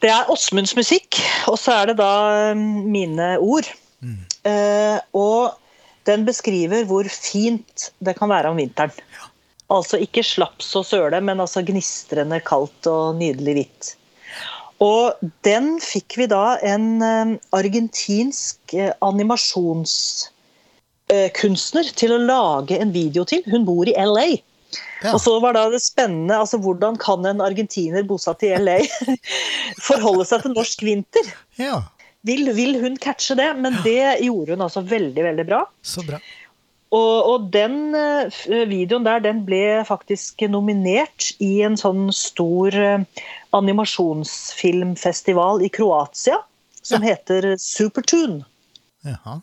[0.00, 2.12] Det er Åsmunds musikk, og så er det da
[2.56, 3.68] mine ord.
[4.48, 5.56] Eh, og
[6.08, 8.92] den beskriver hvor fint det kan være om vinteren.
[9.70, 13.90] Altså ikke slaps og søle, men altså gnistrende kaldt og nydelig hvitt.
[14.80, 19.92] Og den fikk vi da en eh, argentinsk eh, animasjons
[21.12, 23.44] eh, til å lage en video til.
[23.50, 24.40] Hun bor i LA.
[25.02, 25.12] Ja.
[25.12, 28.78] Og så var da det spennende, altså hvordan kan en argentiner bosatt i LA
[29.88, 31.32] forholde seg til norsk vinter?
[31.60, 31.82] ja.
[32.28, 33.46] Vil, vil hun catche det?
[33.64, 35.62] Men det gjorde hun altså veldig, veldig bra.
[35.80, 36.18] Så bra.
[36.92, 37.94] Og, og den
[38.68, 42.76] videoen der, den ble faktisk nominert i en sånn stor
[43.56, 46.38] animasjonsfilmfestival i Kroatia,
[46.82, 48.44] som heter Supertune.
[49.04, 49.40] Jaha.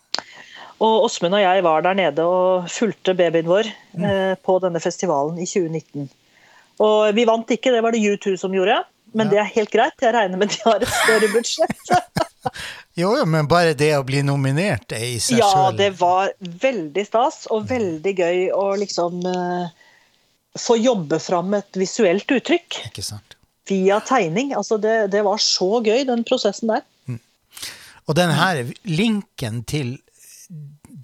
[0.77, 3.65] Og Åsmund og jeg var der nede og fulgte babyen vår
[3.97, 6.05] eh, på denne festivalen i 2019.
[6.85, 8.83] Og vi vant ikke, det var det U2 som gjorde.
[9.17, 9.31] Men Ja.
[9.31, 11.87] det er helt greit, jeg regner med de har et større budsjett.
[12.97, 16.29] Jo, jo, men bare det å bli nominert er i seg ja, sjøl det var
[16.39, 19.67] veldig stas og veldig gøy å liksom eh,
[20.57, 23.35] få jobbe fram et visuelt uttrykk Ikke sant?
[23.67, 24.53] Via tegning.
[24.57, 26.85] Altså det, det var så gøy, den prosessen der.
[28.07, 29.97] Og den her linken til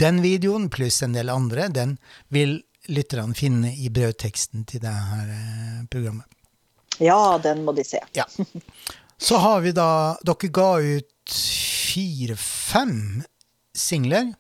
[0.04, 1.98] den videoen pluss en del andre, den
[2.34, 2.62] vil
[2.92, 6.28] lytterne finne i brødteksten til det her eh, programmet.
[7.04, 8.00] Ja, den må de se.
[8.16, 8.26] Ja.
[9.18, 13.24] Så har vi da Dere ga ut fire-fem
[13.76, 14.34] singler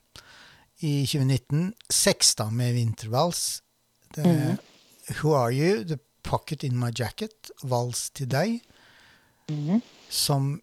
[0.83, 1.71] i 2019.
[1.91, 3.61] Seks da med Vintervals.
[4.15, 4.57] Det,
[5.19, 8.61] Who Are You, The Pocket In My Jacket, Vals til deg,
[10.09, 10.53] som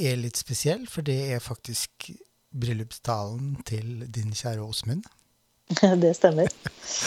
[0.00, 2.08] er litt spesiell, for det er faktisk
[2.54, 5.04] bryllupstalen til din kjære Åsmund.
[6.02, 6.48] Det stemmer.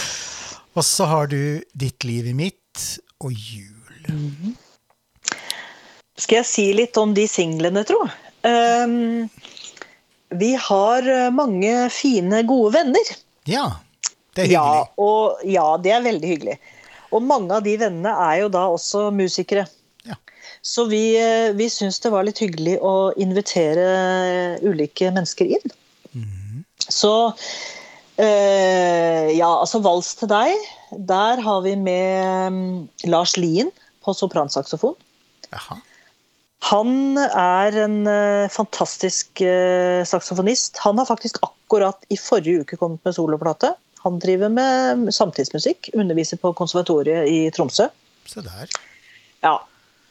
[0.78, 1.40] Og så har du
[1.74, 2.84] Ditt liv i mitt
[3.26, 4.06] og Jul.
[6.18, 8.00] Skal jeg si litt om de singlene, tro?
[8.46, 9.26] Um,
[10.38, 13.12] vi har eh, mange fine, gode venner.
[13.50, 13.66] Ja,
[14.38, 14.94] det er Ja, hyggelig.
[15.02, 16.58] og, ja, det er veldig hyggelig.
[17.12, 19.66] Og mange av de vennene er jo da også musikere.
[20.08, 20.18] Ja.
[20.66, 25.78] Så vi, eh, vi syns det var litt hyggelig å invitere ulike mennesker inn.
[26.88, 27.14] Så
[28.22, 30.70] eh, ja, altså Vals til deg,
[31.10, 32.72] der har vi med mm,
[33.12, 33.72] Lars Lien
[34.06, 34.96] på sopransaksofon.
[35.52, 35.82] Jaha.
[36.68, 40.80] Han er en uh, fantastisk uh, saksofonist.
[40.84, 43.76] Han har faktisk akkurat i forrige uke kommet med soloplate.
[44.08, 47.90] Han driver med samtidsmusikk, underviser på konservatoriet i Tromsø.
[48.28, 48.72] Se der.
[49.44, 49.58] Ja.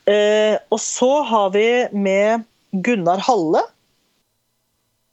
[0.06, 1.66] Eh, og så har vi
[1.96, 2.44] med
[2.84, 3.64] Gunnar Halle,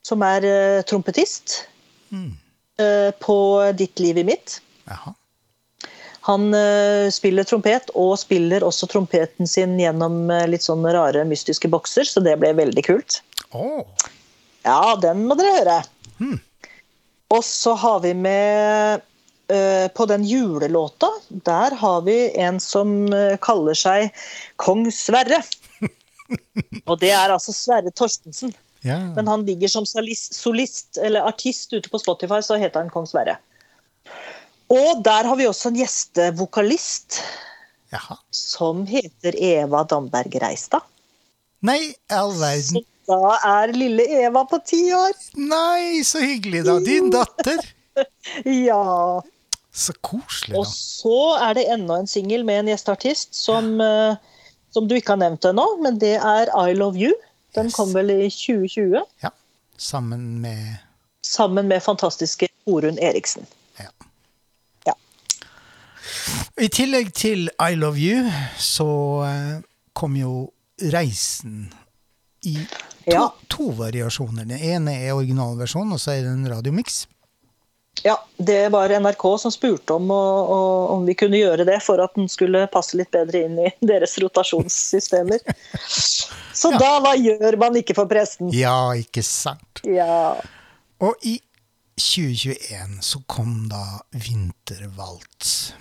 [0.04, 1.62] som er eh, trompetist
[2.12, 2.36] Mm.
[2.78, 3.36] eh, på
[3.74, 4.60] Ditt liv i mitt.
[4.86, 5.14] Jaha.
[6.28, 11.68] Han eh, spiller trompet, og spiller også trompeten sin gjennom eh, litt sånne rare mystiske
[11.72, 13.18] bokser, så det ble veldig kult.
[13.50, 13.82] Oh.
[14.62, 15.78] Ja, den må dere høre.
[16.20, 16.38] Hmm.
[17.32, 19.00] Og så har vi med
[19.48, 24.12] eh, På den julelåta, der har vi en som eh, kaller seg
[24.56, 25.40] Kong Sverre.
[26.88, 28.54] Og det er altså Sverre Torstensen.
[28.84, 28.98] ja.
[29.16, 33.08] Men han ligger som solist, solist eller artist ute på Spotify, så heter han Kong
[33.08, 33.38] Sverre.
[34.72, 37.20] Og der har vi også en gjestevokalist
[37.92, 38.16] Jaha.
[38.30, 40.84] som heter Eva Damberg Reistad.
[41.64, 42.84] Nei, all verden.
[43.08, 45.12] Da er lille Eva på ti år.
[45.36, 46.78] Nei, så hyggelig, da.
[46.84, 47.60] Din datter.
[48.44, 49.22] Ja.
[49.74, 50.58] Så koselig, da.
[50.58, 54.16] Og så er det enda en singel med en gjesteartist som, eh,
[54.74, 57.12] som du ikke har nevnt ennå, men det er I Love You.
[57.54, 57.74] Den Yes.
[57.76, 59.30] kom vel i 2020, Ja.
[59.78, 60.78] Sammen med
[61.22, 63.46] sammen med fantastiske Torunn Eriksen.
[63.78, 63.88] Ja.
[64.86, 64.92] Ja.
[66.58, 68.26] I tillegg til I Love You,
[68.58, 68.88] så
[69.28, 69.62] eh,
[69.94, 70.50] kom jo
[70.92, 71.72] Reisen
[72.44, 73.24] i to, Ja.
[73.48, 74.44] to variasjoner.
[74.48, 77.06] Den ene er originalversjonen, og så er det en radiomix.
[78.02, 82.00] Ja, det var NRK som spurte om, og, og, om vi kunne gjøre det for
[82.02, 85.38] at den skulle passe litt bedre inn i deres rotasjonssystemer.
[86.54, 86.78] Så Ja.
[86.78, 88.50] da, hva gjør man ikke for presten?
[88.54, 89.80] Ja, ikke sant?
[89.86, 90.34] Ja.
[91.00, 91.36] Og i
[92.00, 95.72] 2021 så kom da Vintervalts.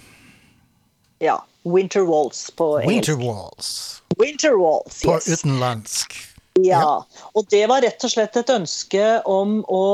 [1.19, 1.39] ja.
[1.65, 2.89] Winter Waltz på engelsk.
[2.91, 4.01] Winter Waltz.
[4.19, 6.13] Winter Waltz, På utenlandsk.
[6.61, 9.85] Ja, og det var rett og slett et ønske om å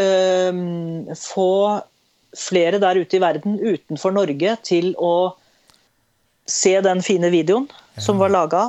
[0.00, 1.50] øhm, få
[2.34, 5.34] flere der ute i verden utenfor Norge til å
[6.48, 7.68] se den fine videoen
[8.00, 8.64] som var laga,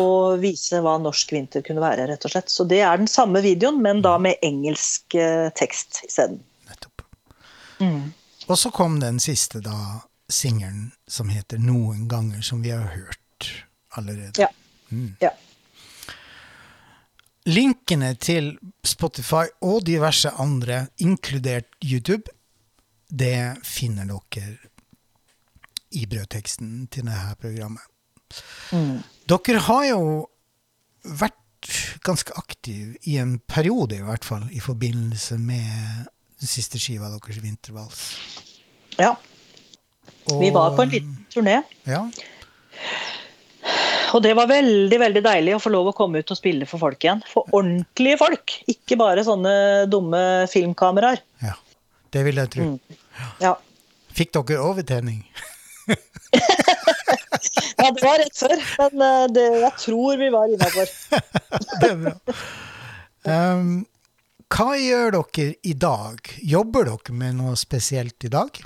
[0.00, 2.52] og vise hva norsk vinter kunne være, rett og slett.
[2.52, 6.42] Så det er den samme videoen, men da med engelsk eh, tekst isteden.
[6.68, 7.04] Nettopp.
[7.80, 8.12] Mm.
[8.48, 13.52] Og så kom den siste, da, singelen som heter 'Noen ganger', som vi har hørt
[13.96, 14.36] allerede.
[14.36, 14.48] Ja.
[15.20, 15.32] ja.
[17.48, 18.50] Linkene til
[18.84, 22.28] Spotify og diverse andre, inkludert YouTube,
[23.08, 24.58] det finner dere
[25.96, 27.84] i brødteksten til dette programmet.
[28.76, 28.98] Mm.
[29.32, 30.02] Dere har jo
[31.08, 31.70] vært
[32.04, 36.04] ganske aktiv i en periode, i hvert fall, i forbindelse med
[36.38, 38.04] den siste skiva deres, 'Vintervals'.
[38.98, 39.14] ja.
[40.30, 41.62] Og- Vi var på en liten turné.
[41.86, 42.10] Ja,
[44.14, 46.80] Og det var veldig veldig deilig å få lov å komme ut og spille for
[46.80, 47.20] folk igjen.
[47.28, 49.54] For ordentlige folk, ikke bare sånne
[49.90, 51.24] dumme filmkameraer.
[51.44, 51.56] ja.
[52.08, 52.64] Det vil jeg tro.
[52.64, 52.78] Mm.
[53.42, 53.50] Ja.
[54.16, 55.18] Fikk dere overtenning?
[57.78, 60.88] ja, det var rett før, men eh, det, jeg tror vi var innafor.
[61.82, 62.14] Det er bra.
[63.28, 63.84] Um,
[64.48, 66.32] hva gjør dere i dag?
[66.40, 68.60] Jobber dere med noe spesielt i dag?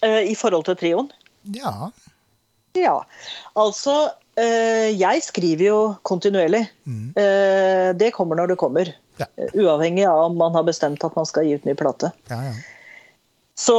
[0.00, 1.12] Eh, I forhold til trioen.
[1.52, 1.90] Ja.
[2.76, 3.02] Ja.
[3.56, 6.64] Altså, eh, jeg skriver jo kontinuerlig.
[7.16, 8.90] Eh, Det kommer når det kommer.
[9.18, 9.26] Ja.
[9.36, 12.12] Eh, Uavhengig av om man har bestemt at man skal gi ut ny plate.
[12.30, 12.52] ja, ja.
[13.58, 13.74] Så,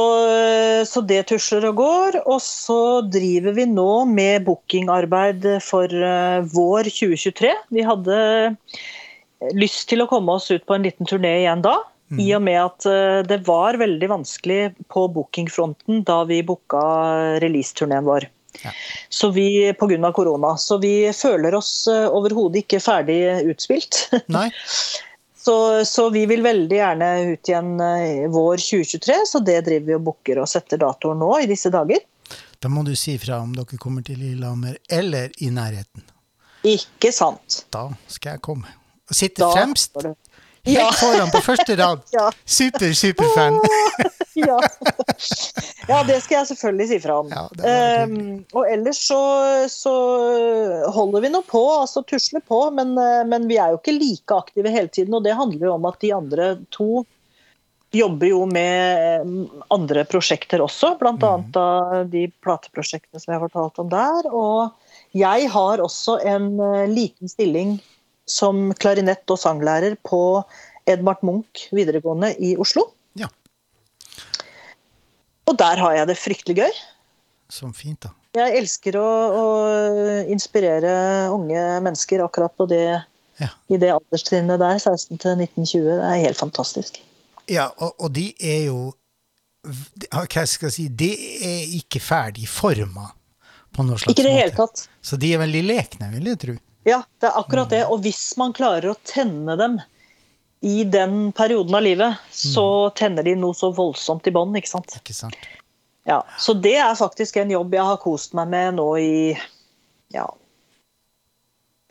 [0.84, 2.18] så det tusler og går.
[2.28, 7.54] Og så driver vi nå med bookingarbeid for vår 2023.
[7.72, 8.18] Vi hadde
[9.56, 11.78] lyst til å komme oss ut på en liten turné igjen da.
[12.20, 12.84] I og med at
[13.30, 18.28] det var veldig vanskelig på bookingfronten da vi booka releaseturneen vår.
[18.62, 18.72] Ja.
[19.08, 20.12] Så vi, Pga.
[20.12, 20.56] korona.
[20.56, 23.20] Så vi føler oss eh, overhodet ikke ferdig
[23.50, 24.08] utspilt.
[24.26, 24.48] Nei?
[25.40, 29.96] Så, så vi vil veldig gjerne ut igjen eh, vår 2023, så det driver vi
[29.96, 32.02] og booker og setter datoer nå i disse dager.
[32.60, 36.04] Da må du si fra om dere kommer til Lillehammer eller i nærheten.
[36.68, 37.62] Ikke sant?
[37.72, 38.68] Da skal jeg komme.
[39.10, 39.96] Sitte Da fremst,
[40.64, 42.02] helt foran på første rad.
[42.44, 43.60] Super, superfan.
[44.34, 44.58] ja.
[45.88, 47.30] ja, det skal jeg selvfølgelig si fra om.
[47.32, 47.46] Ja,
[48.04, 49.20] um, og ellers så,
[49.72, 49.94] så
[50.94, 54.36] holder vi nå på, altså tusler på, men, eh, men vi er jo ikke like
[54.36, 55.16] aktive hele tiden.
[55.16, 57.04] Og det handler jo om at de andre to
[57.90, 59.30] jobber jo med eh,
[59.74, 61.12] andre prosjekter også, bl.a.
[61.16, 61.48] Mhm.
[61.54, 64.30] da de plateprosjektene som jeg har fortalt om der.
[64.30, 67.78] Og jeg har også en eh, liten stilling
[68.30, 70.20] som klarinett- og sanglærer på
[70.88, 72.86] Edvard Munch videregående i Oslo.
[73.18, 73.26] Ja,
[75.50, 76.80] Og der har jeg det fryktelig gøy.
[77.50, 78.12] så fint, da.
[78.38, 79.44] Jeg elsker å, å
[80.30, 80.92] inspirere
[81.34, 83.02] unge mennesker akkurat på det,
[83.40, 83.48] Ja.
[83.72, 85.88] i det alderstrinnet der, 16 til 1920.
[85.98, 87.00] Det er helt fantastisk.
[87.48, 88.92] Ja, og, og de er jo
[89.64, 91.08] Hva skal jeg si De
[91.42, 93.08] er ikke ferdig forma
[93.74, 94.84] på noe slags Ikke i det hele tatt.
[95.02, 96.54] Så de er veldig lekne, vil jeg tro.
[96.88, 97.84] Ja, det er akkurat det.
[97.92, 99.78] Og hvis man klarer å tenne dem
[100.60, 104.96] i den perioden av livet, så tenner de noe så voldsomt i bånn, ikke sant.
[105.00, 105.36] Ikke sant?
[106.08, 109.14] Ja, så det er faktisk en jobb jeg har kost meg med nå i
[110.12, 110.26] ja,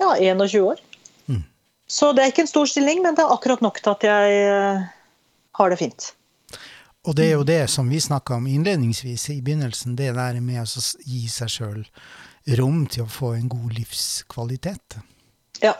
[0.01, 0.81] ja 21 år.
[1.29, 1.43] Mm.
[1.87, 4.39] Så det er ikke en stor stilling, men det er akkurat nok til at jeg
[4.49, 4.87] eh,
[5.61, 6.11] har det fint.
[7.07, 10.65] Og det er jo det som vi snakka om innledningsvis i begynnelsen, det der med
[10.65, 11.85] å gi seg sjøl
[12.57, 14.99] rom til å få en god livskvalitet.
[15.63, 15.75] Ja.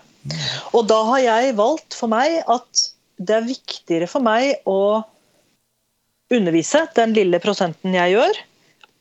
[0.75, 2.89] Og da har jeg valgt for meg at
[3.19, 5.01] det er viktigere for meg å
[6.33, 8.41] undervise den lille prosenten jeg gjør,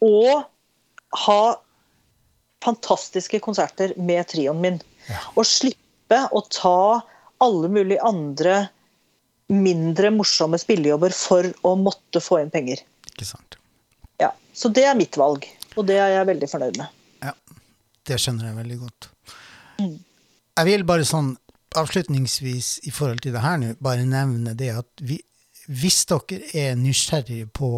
[0.06, 0.46] og
[1.26, 1.42] ha
[2.64, 4.80] fantastiske konserter med trioen min.
[5.08, 5.20] Ja.
[5.36, 7.02] Og slippe å ta
[7.44, 8.66] alle mulige andre
[9.48, 12.82] mindre morsomme spillejobber for å måtte få inn penger.
[13.12, 13.56] Ikke sant?
[14.20, 14.32] Ja.
[14.52, 15.46] Så det er mitt valg,
[15.76, 16.98] og det er jeg veldig fornøyd med.
[17.24, 17.32] Ja,
[18.08, 19.10] det skjønner jeg veldig godt.
[19.78, 21.34] Jeg vil bare sånn
[21.78, 25.18] avslutningsvis i forhold til det her nå, bare nevne det at vi,
[25.68, 27.72] hvis dere er nysgjerrige på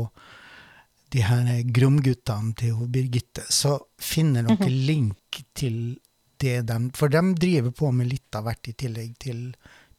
[1.10, 5.98] de her Grom-guttene til Birgitte, så finner dere link til
[6.40, 9.50] det de For de driver på med litt av hvert i tillegg til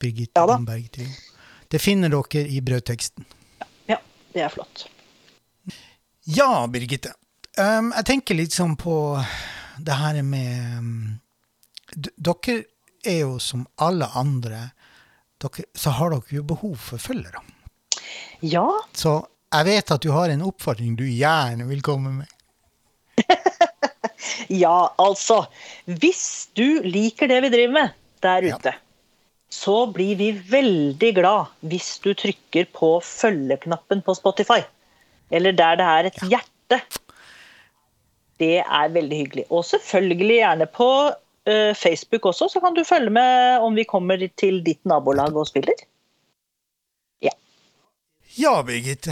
[0.02, 0.58] Birgitte Ja da.
[1.72, 3.28] Det finner dere i brødteksten.
[3.88, 4.00] Ja,
[4.34, 4.88] det er flott.
[6.26, 7.14] Ja, Birgitte.
[7.60, 8.96] Um, jeg tenker litt sånn på
[9.86, 11.20] det her med um,
[11.92, 12.58] Dere
[13.06, 14.72] er jo som alle andre,
[15.42, 17.42] dere, så har dere jo behov for følgere.
[18.46, 19.18] Ja, Så
[19.52, 22.30] jeg vet at du har en oppfordring du gjerne vil komme med.
[24.52, 25.46] Ja, altså.
[25.86, 27.94] Hvis du liker det vi driver med
[28.24, 28.58] der Ja.
[28.58, 28.74] ute,
[29.52, 34.62] så blir vi veldig glad hvis du trykker på følgeknappen på Spotify.
[35.32, 36.82] Eller der det er et hjerte.
[38.42, 39.46] Det er veldig hyggelig.
[39.54, 44.22] Og selvfølgelig gjerne på uh, Facebook også, så kan du følge med om vi kommer
[44.40, 45.78] til ditt nabolag og spiller.
[48.40, 49.12] Ja, Birgitte.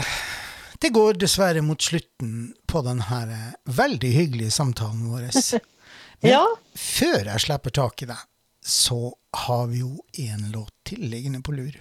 [0.80, 3.34] Det går dessverre mot slutten på denne
[3.68, 5.26] veldig hyggelige samtalen vår.
[6.22, 6.46] Men Ja.
[6.76, 8.22] før jeg slipper tak i deg,
[8.64, 9.12] så
[9.44, 9.90] har vi jo
[10.24, 11.76] en låt til liggende på lur.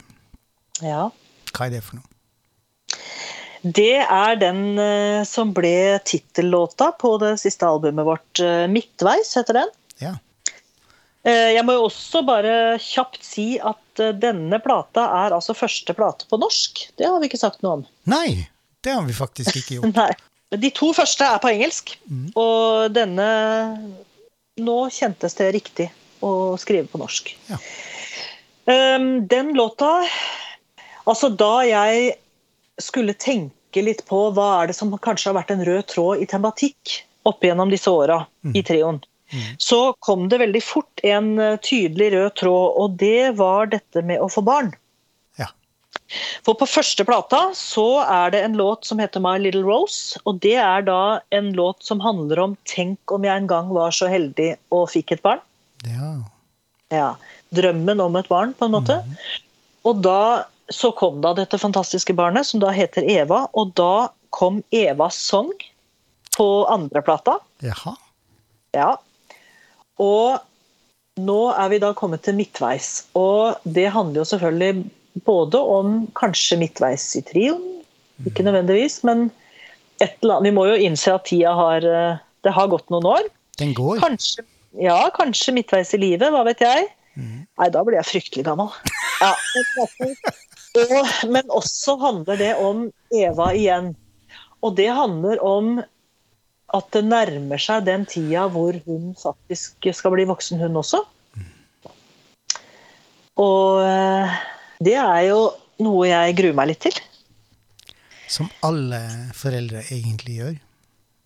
[0.84, 1.10] ja.
[1.56, 2.09] Hva er det for noe?
[3.62, 8.40] Det er den eh, som ble tittellåta på det siste albumet vårt.
[8.40, 9.74] eh, 'Midtveis' heter den.
[10.00, 10.14] Ja.
[11.24, 13.76] Eh, Jeg må jo også bare kjapt si at
[14.22, 16.86] denne plata er altså første plate på norsk.
[16.96, 17.86] Det har vi ikke sagt noe om.
[18.08, 18.48] Nei,
[18.82, 19.96] det har vi faktisk ikke gjort.
[20.02, 20.14] Nei.
[20.56, 21.98] De to første er på engelsk,
[22.36, 23.28] og denne
[24.60, 25.86] Nå kjentes det riktig
[26.26, 27.30] å skrive på norsk.
[27.48, 27.60] Ja.
[28.68, 30.04] Um, den låta
[31.08, 32.16] Altså, da jeg
[32.84, 36.28] skulle tenke litt på hva er det som kanskje har vært en rød tråd i
[36.30, 37.00] tematikk
[37.30, 38.24] opp gjennom disse åra
[38.56, 39.02] i trioen,
[39.62, 44.22] så kom det veldig fort en eh, tydelig rød tråd, og det var dette med
[44.24, 44.72] å få barn.
[45.38, 45.52] Ja.
[46.46, 50.42] For på første plata så er det en låt som heter My Little Rose, og
[50.46, 54.10] det er da en låt som handler om 'tenk om jeg en gang var så
[54.10, 55.46] heldig og fikk et barn'.
[55.86, 56.18] ja.
[56.90, 57.16] Ja,
[57.54, 58.96] Drømmen om et barn, på en måte.
[59.86, 64.62] Og da så kom da dette fantastiske barnet, som da heter Eva, og da kom
[64.76, 65.52] Evas sang
[66.38, 67.40] på andreplata.
[67.66, 67.96] Jaha.
[68.78, 68.92] Ja.
[70.00, 70.40] Og
[71.20, 73.10] nå er vi da kommet til midtveis.
[73.18, 77.66] Og det handler jo selvfølgelig både om kanskje midtveis i trioen,
[78.28, 79.30] ikke nødvendigvis, men
[80.00, 80.44] annet.
[80.46, 83.26] Vi må jo innse at tida har eh, Det har gått noen år.
[83.60, 84.00] Den går.
[84.00, 84.46] Kanskje,
[84.80, 86.88] ja, kanskje midtveis i livet, hva vet jeg.
[87.20, 88.70] Nei, da blir jeg fryktelig gammel.
[89.20, 89.34] Ja,
[90.88, 93.94] og, men også handler det om Eva igjen.
[94.66, 95.80] Og det handler om
[96.76, 101.02] at det nærmer seg den tida hvor hun faktisk skal bli voksen, hun også.
[103.40, 104.40] Og eh,
[104.84, 105.40] det er jo
[105.84, 106.98] noe jeg gruer meg litt til.
[108.30, 109.00] Som alle
[109.34, 110.58] foreldre egentlig gjør.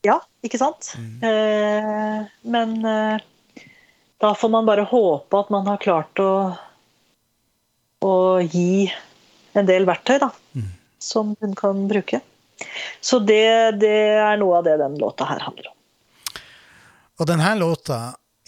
[0.07, 0.93] Ja, ikke sant?
[0.99, 2.19] Eh,
[2.53, 3.23] men eh,
[4.23, 6.34] da får man bare håpe at man har klart å,
[8.03, 8.13] å
[8.45, 8.88] gi
[9.53, 10.30] en del verktøy, da.
[11.03, 12.21] Som hun kan bruke.
[13.01, 15.77] Så det, det er noe av det den låta her handler om.
[17.19, 17.99] Og denne låta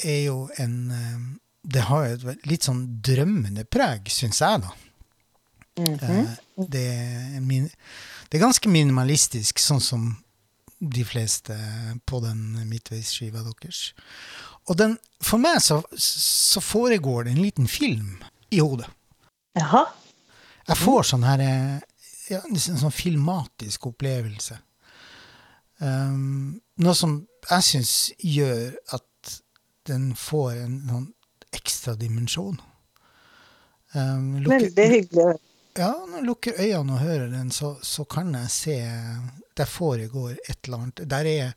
[0.04, 1.20] er jo en eh,
[1.66, 4.74] Det har jo et litt sånn drømmende preg, syns jeg, da.
[5.82, 7.66] Eh, det, er min,
[8.30, 10.12] det er ganske minimalistisk, sånn som
[10.80, 11.56] de fleste
[12.06, 13.96] på den midtveisskiva deres.
[14.70, 18.20] Og den, for meg så, så foregår det en liten film
[18.54, 18.90] i hodet.
[19.58, 19.88] Jaha.
[20.66, 21.80] Jeg får sånn her eh,
[22.32, 24.58] ja, en sånn filmatisk opplevelse.
[25.78, 27.18] Um, noe som
[27.50, 27.92] jeg syns
[28.24, 29.34] gjør at
[29.86, 31.10] den får en sånn
[31.56, 32.58] ekstra dimensjon.
[33.94, 35.36] Um, lukker- Veldig hyggelig.
[35.76, 38.76] Ja, når jeg lukker øynene og hører den, så, så kan jeg se
[39.60, 41.02] Der foregår et eller annet.
[41.12, 41.52] Der er,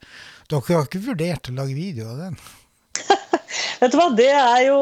[0.50, 2.36] dere har ikke vurdert å lage video av den?
[3.80, 4.78] Vet du hva, det er jo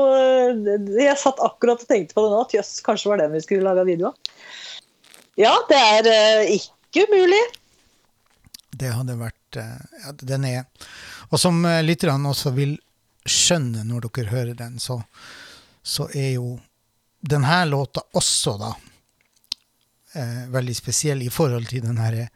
[0.96, 2.40] Jeg satt akkurat og tenkte på det nå.
[2.46, 4.34] At jøss, kanskje var den vi skulle laga video av.
[5.36, 7.42] Ja, det er eh, ikke umulig.
[8.76, 10.64] Det hadde vært eh, ja, Den er
[11.30, 12.76] Og som eh, lytterne også vil
[13.26, 15.00] skjønne når dere hører den, så,
[15.82, 16.54] så er jo
[17.26, 18.70] denne låta også da
[20.14, 22.28] eh, veldig spesiell i forhold til den herre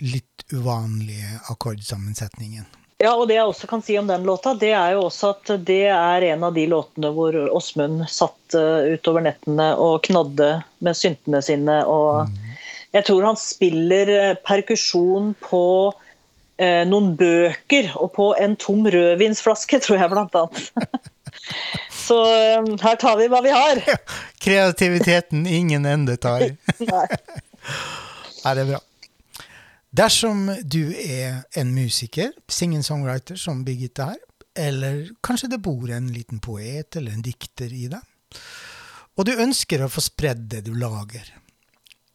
[0.00, 2.64] litt uvanlige akkordsammensetningen.
[3.00, 5.54] Ja, og det jeg også kan si om den låta, det er jo også at
[5.64, 10.50] det er en av de låtene hvor Åsmund satt eh, utover nettene og knadde
[10.84, 11.78] med syntene sine.
[11.88, 12.28] Og
[12.92, 15.64] jeg tror han spiller eh, perkusjon på
[16.60, 21.08] eh, noen bøker og på en tom rødvinsflaske, tror jeg blant annet.
[22.04, 23.80] Så eh, her tar vi hva vi har.
[24.44, 26.50] Kreativiteten ingen ende tar.
[26.92, 27.06] Nei.
[28.44, 28.84] Ja, det er bra.
[29.90, 34.18] Dersom du er en musiker, singer-songwriter som Birgitte her,
[34.54, 38.38] eller kanskje det bor en liten poet eller en dikter i deg,
[39.18, 41.26] og du ønsker å få spredd det du lager,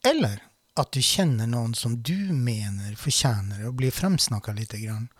[0.08, 0.40] eller
[0.80, 5.10] at du kjenner noen som du mener fortjener å bli fremsnakka lite grann,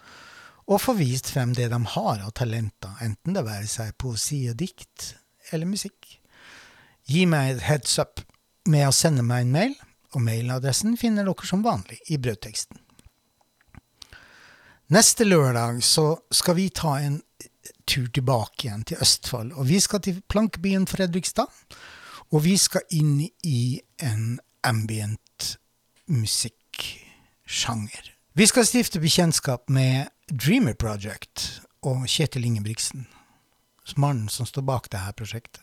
[0.65, 4.57] og få vist frem det de har av talenter, enten det være seg poesi og
[4.65, 5.13] dikt
[5.53, 6.17] eller musikk.
[7.07, 8.25] Gi meg et heads up
[8.67, 9.77] med å sende meg en mail,
[10.17, 12.81] og mailadressen finner dere som vanlig i brødteksten.
[14.97, 17.21] Neste lørdag så skal vi ta en
[17.87, 21.51] tur tilbake igjen til Østfold, og vi skal til plankebyen Fredrikstad,
[22.31, 25.59] og vi skal inn i en ambient
[26.07, 28.13] musikksjanger.
[28.37, 33.07] Vi skal stifte bekjentskap med Dreamer Project og Kjetil Ingebrigtsen,
[33.97, 35.63] mannen som står bak dette prosjektet.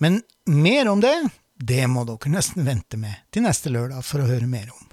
[0.00, 1.14] Men mer om det,
[1.60, 4.86] det må dere nesten vente med til neste lørdag for å høre mer om.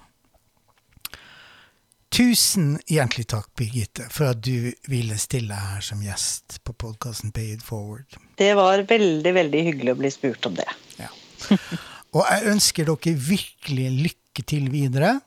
[2.12, 7.54] Tusen hjertelig takk, Birgitte, for at du ville stille her som gjest på podkasten Pay
[7.58, 8.18] it forward.
[8.40, 10.68] Det var veldig, veldig hyggelig å bli spurt om det.
[11.00, 11.12] Ja.
[12.16, 15.18] Og jeg ønsker dere virkelig lykke til videre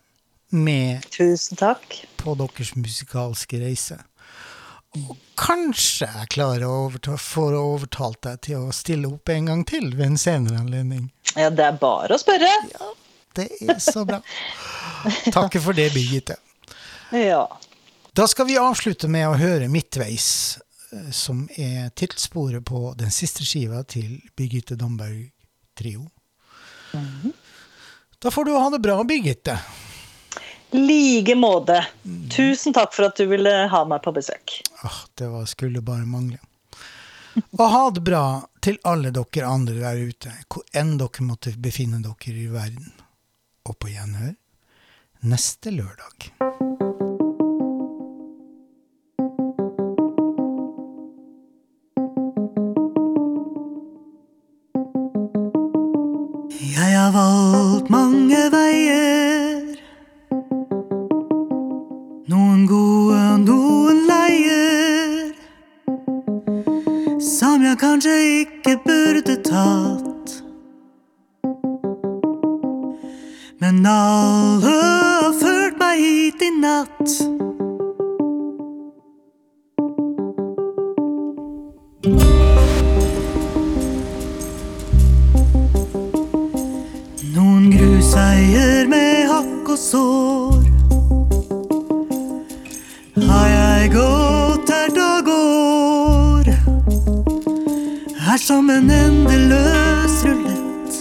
[0.51, 2.01] med Tusen takk.
[2.19, 4.01] på deres musikalske reise.
[4.99, 9.61] Og kanskje jeg klarer å overta, få overtalt deg til å stille opp en gang
[9.69, 11.05] til ved en senere anledning.
[11.37, 12.49] Ja, det er bare å spørre.
[12.73, 12.89] Ja,
[13.39, 14.19] Det er så bra.
[15.31, 16.41] Takk for det, Birgitte.
[17.15, 17.45] Ja.
[18.19, 20.59] Da skal vi avslutte med å høre Midtveis,
[20.91, 25.29] eh, som er tilsporet på den siste skiva til Birgitte Damberg
[25.79, 26.09] Trio.
[28.21, 29.55] Da får du ha det bra, Birgitte.
[30.73, 31.81] Like måte.
[32.31, 34.61] Tusen takk for at du ville ha meg på besøk.
[34.83, 36.39] Ah, det var, skulle bare mangle.
[37.59, 38.25] Og ha det bra
[38.63, 42.93] til alle dere andre der ute, hvor enn dere måtte befinne dere i verden.
[43.69, 44.35] Og på gjenhør
[45.21, 46.31] neste lørdag.
[56.61, 59.00] Jeg har valgt mange veier.
[67.81, 70.29] kanskje ikke burde tatt.
[73.61, 77.09] Men alle har ført meg hit i natt.
[87.37, 90.30] Noen gruseier med hakk og sår.
[98.51, 100.95] Som en endeløs rulett.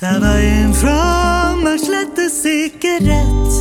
[0.00, 3.54] Der veien fram er slettes ikke rett.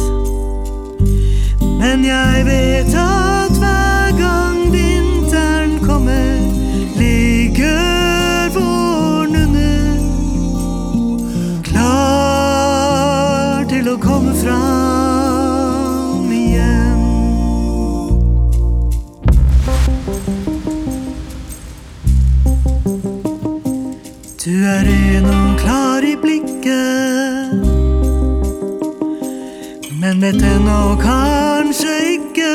[1.82, 6.40] Men jeg vet at hver gang vinteren kommer,
[6.96, 10.00] ligger våren under.
[11.68, 14.81] Klar til å komme fram
[30.32, 32.52] vet ennå kanskje ikke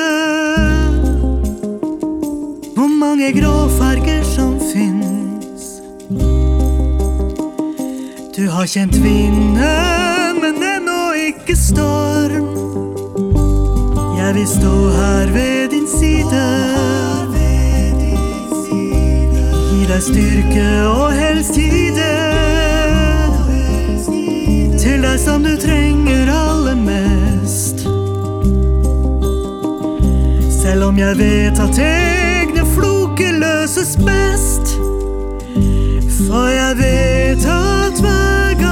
[2.76, 5.64] hvor mange grå farger som fins.
[8.36, 12.48] Du har kjent vinden, men ennå ikke storm.
[14.16, 16.44] Jeg vil stå her ved din side.
[19.68, 22.12] Gi deg styrke og helst tide.
[24.80, 26.55] Til deg som du trenger aller
[30.76, 34.74] Selv om jeg vet at egne floker løses best.
[36.26, 38.65] For jeg vet at hver gang